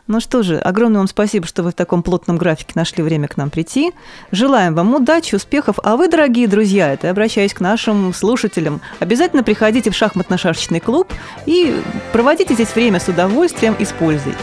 Ну 0.07 0.21
что 0.21 0.43
же, 0.43 0.59
огромное 0.59 0.99
вам 0.99 1.09
спасибо, 1.09 1.47
что 1.47 1.65
вы 1.65 1.71
в 1.71 1.75
таком 1.75 2.03
плотном 2.03 2.39
графике 2.39 2.73
нашли 2.77 3.03
время 3.03 3.27
к 3.27 3.37
нам 3.37 3.51
прийти. 3.51 3.93
Желаем 4.31 4.75
вам 4.75 4.95
удачи, 4.95 5.35
успехов. 5.35 5.79
А 5.83 5.97
вы, 5.97 6.09
дорогие 6.09 6.47
друзья, 6.47 6.93
это 6.93 7.11
обращаюсь 7.11 7.55
к 7.55 7.61
нашим 7.61 8.15
слушателям, 8.15 8.81
обязательно 9.01 9.43
приходите 9.43 9.91
в 9.91 9.95
шахматно-шашечный 9.95 10.81
клуб 10.81 11.13
и 11.45 11.83
проводите 12.13 12.55
здесь 12.55 12.75
время 12.75 13.01
с 13.01 13.09
удовольствием 13.09 13.75
и 13.79 13.85
с 13.85 13.93
пользой. 13.93 14.35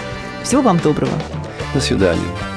Всего 0.43 0.61
вам 0.61 0.79
доброго. 0.79 1.13
До 1.73 1.79
свидания. 1.79 2.52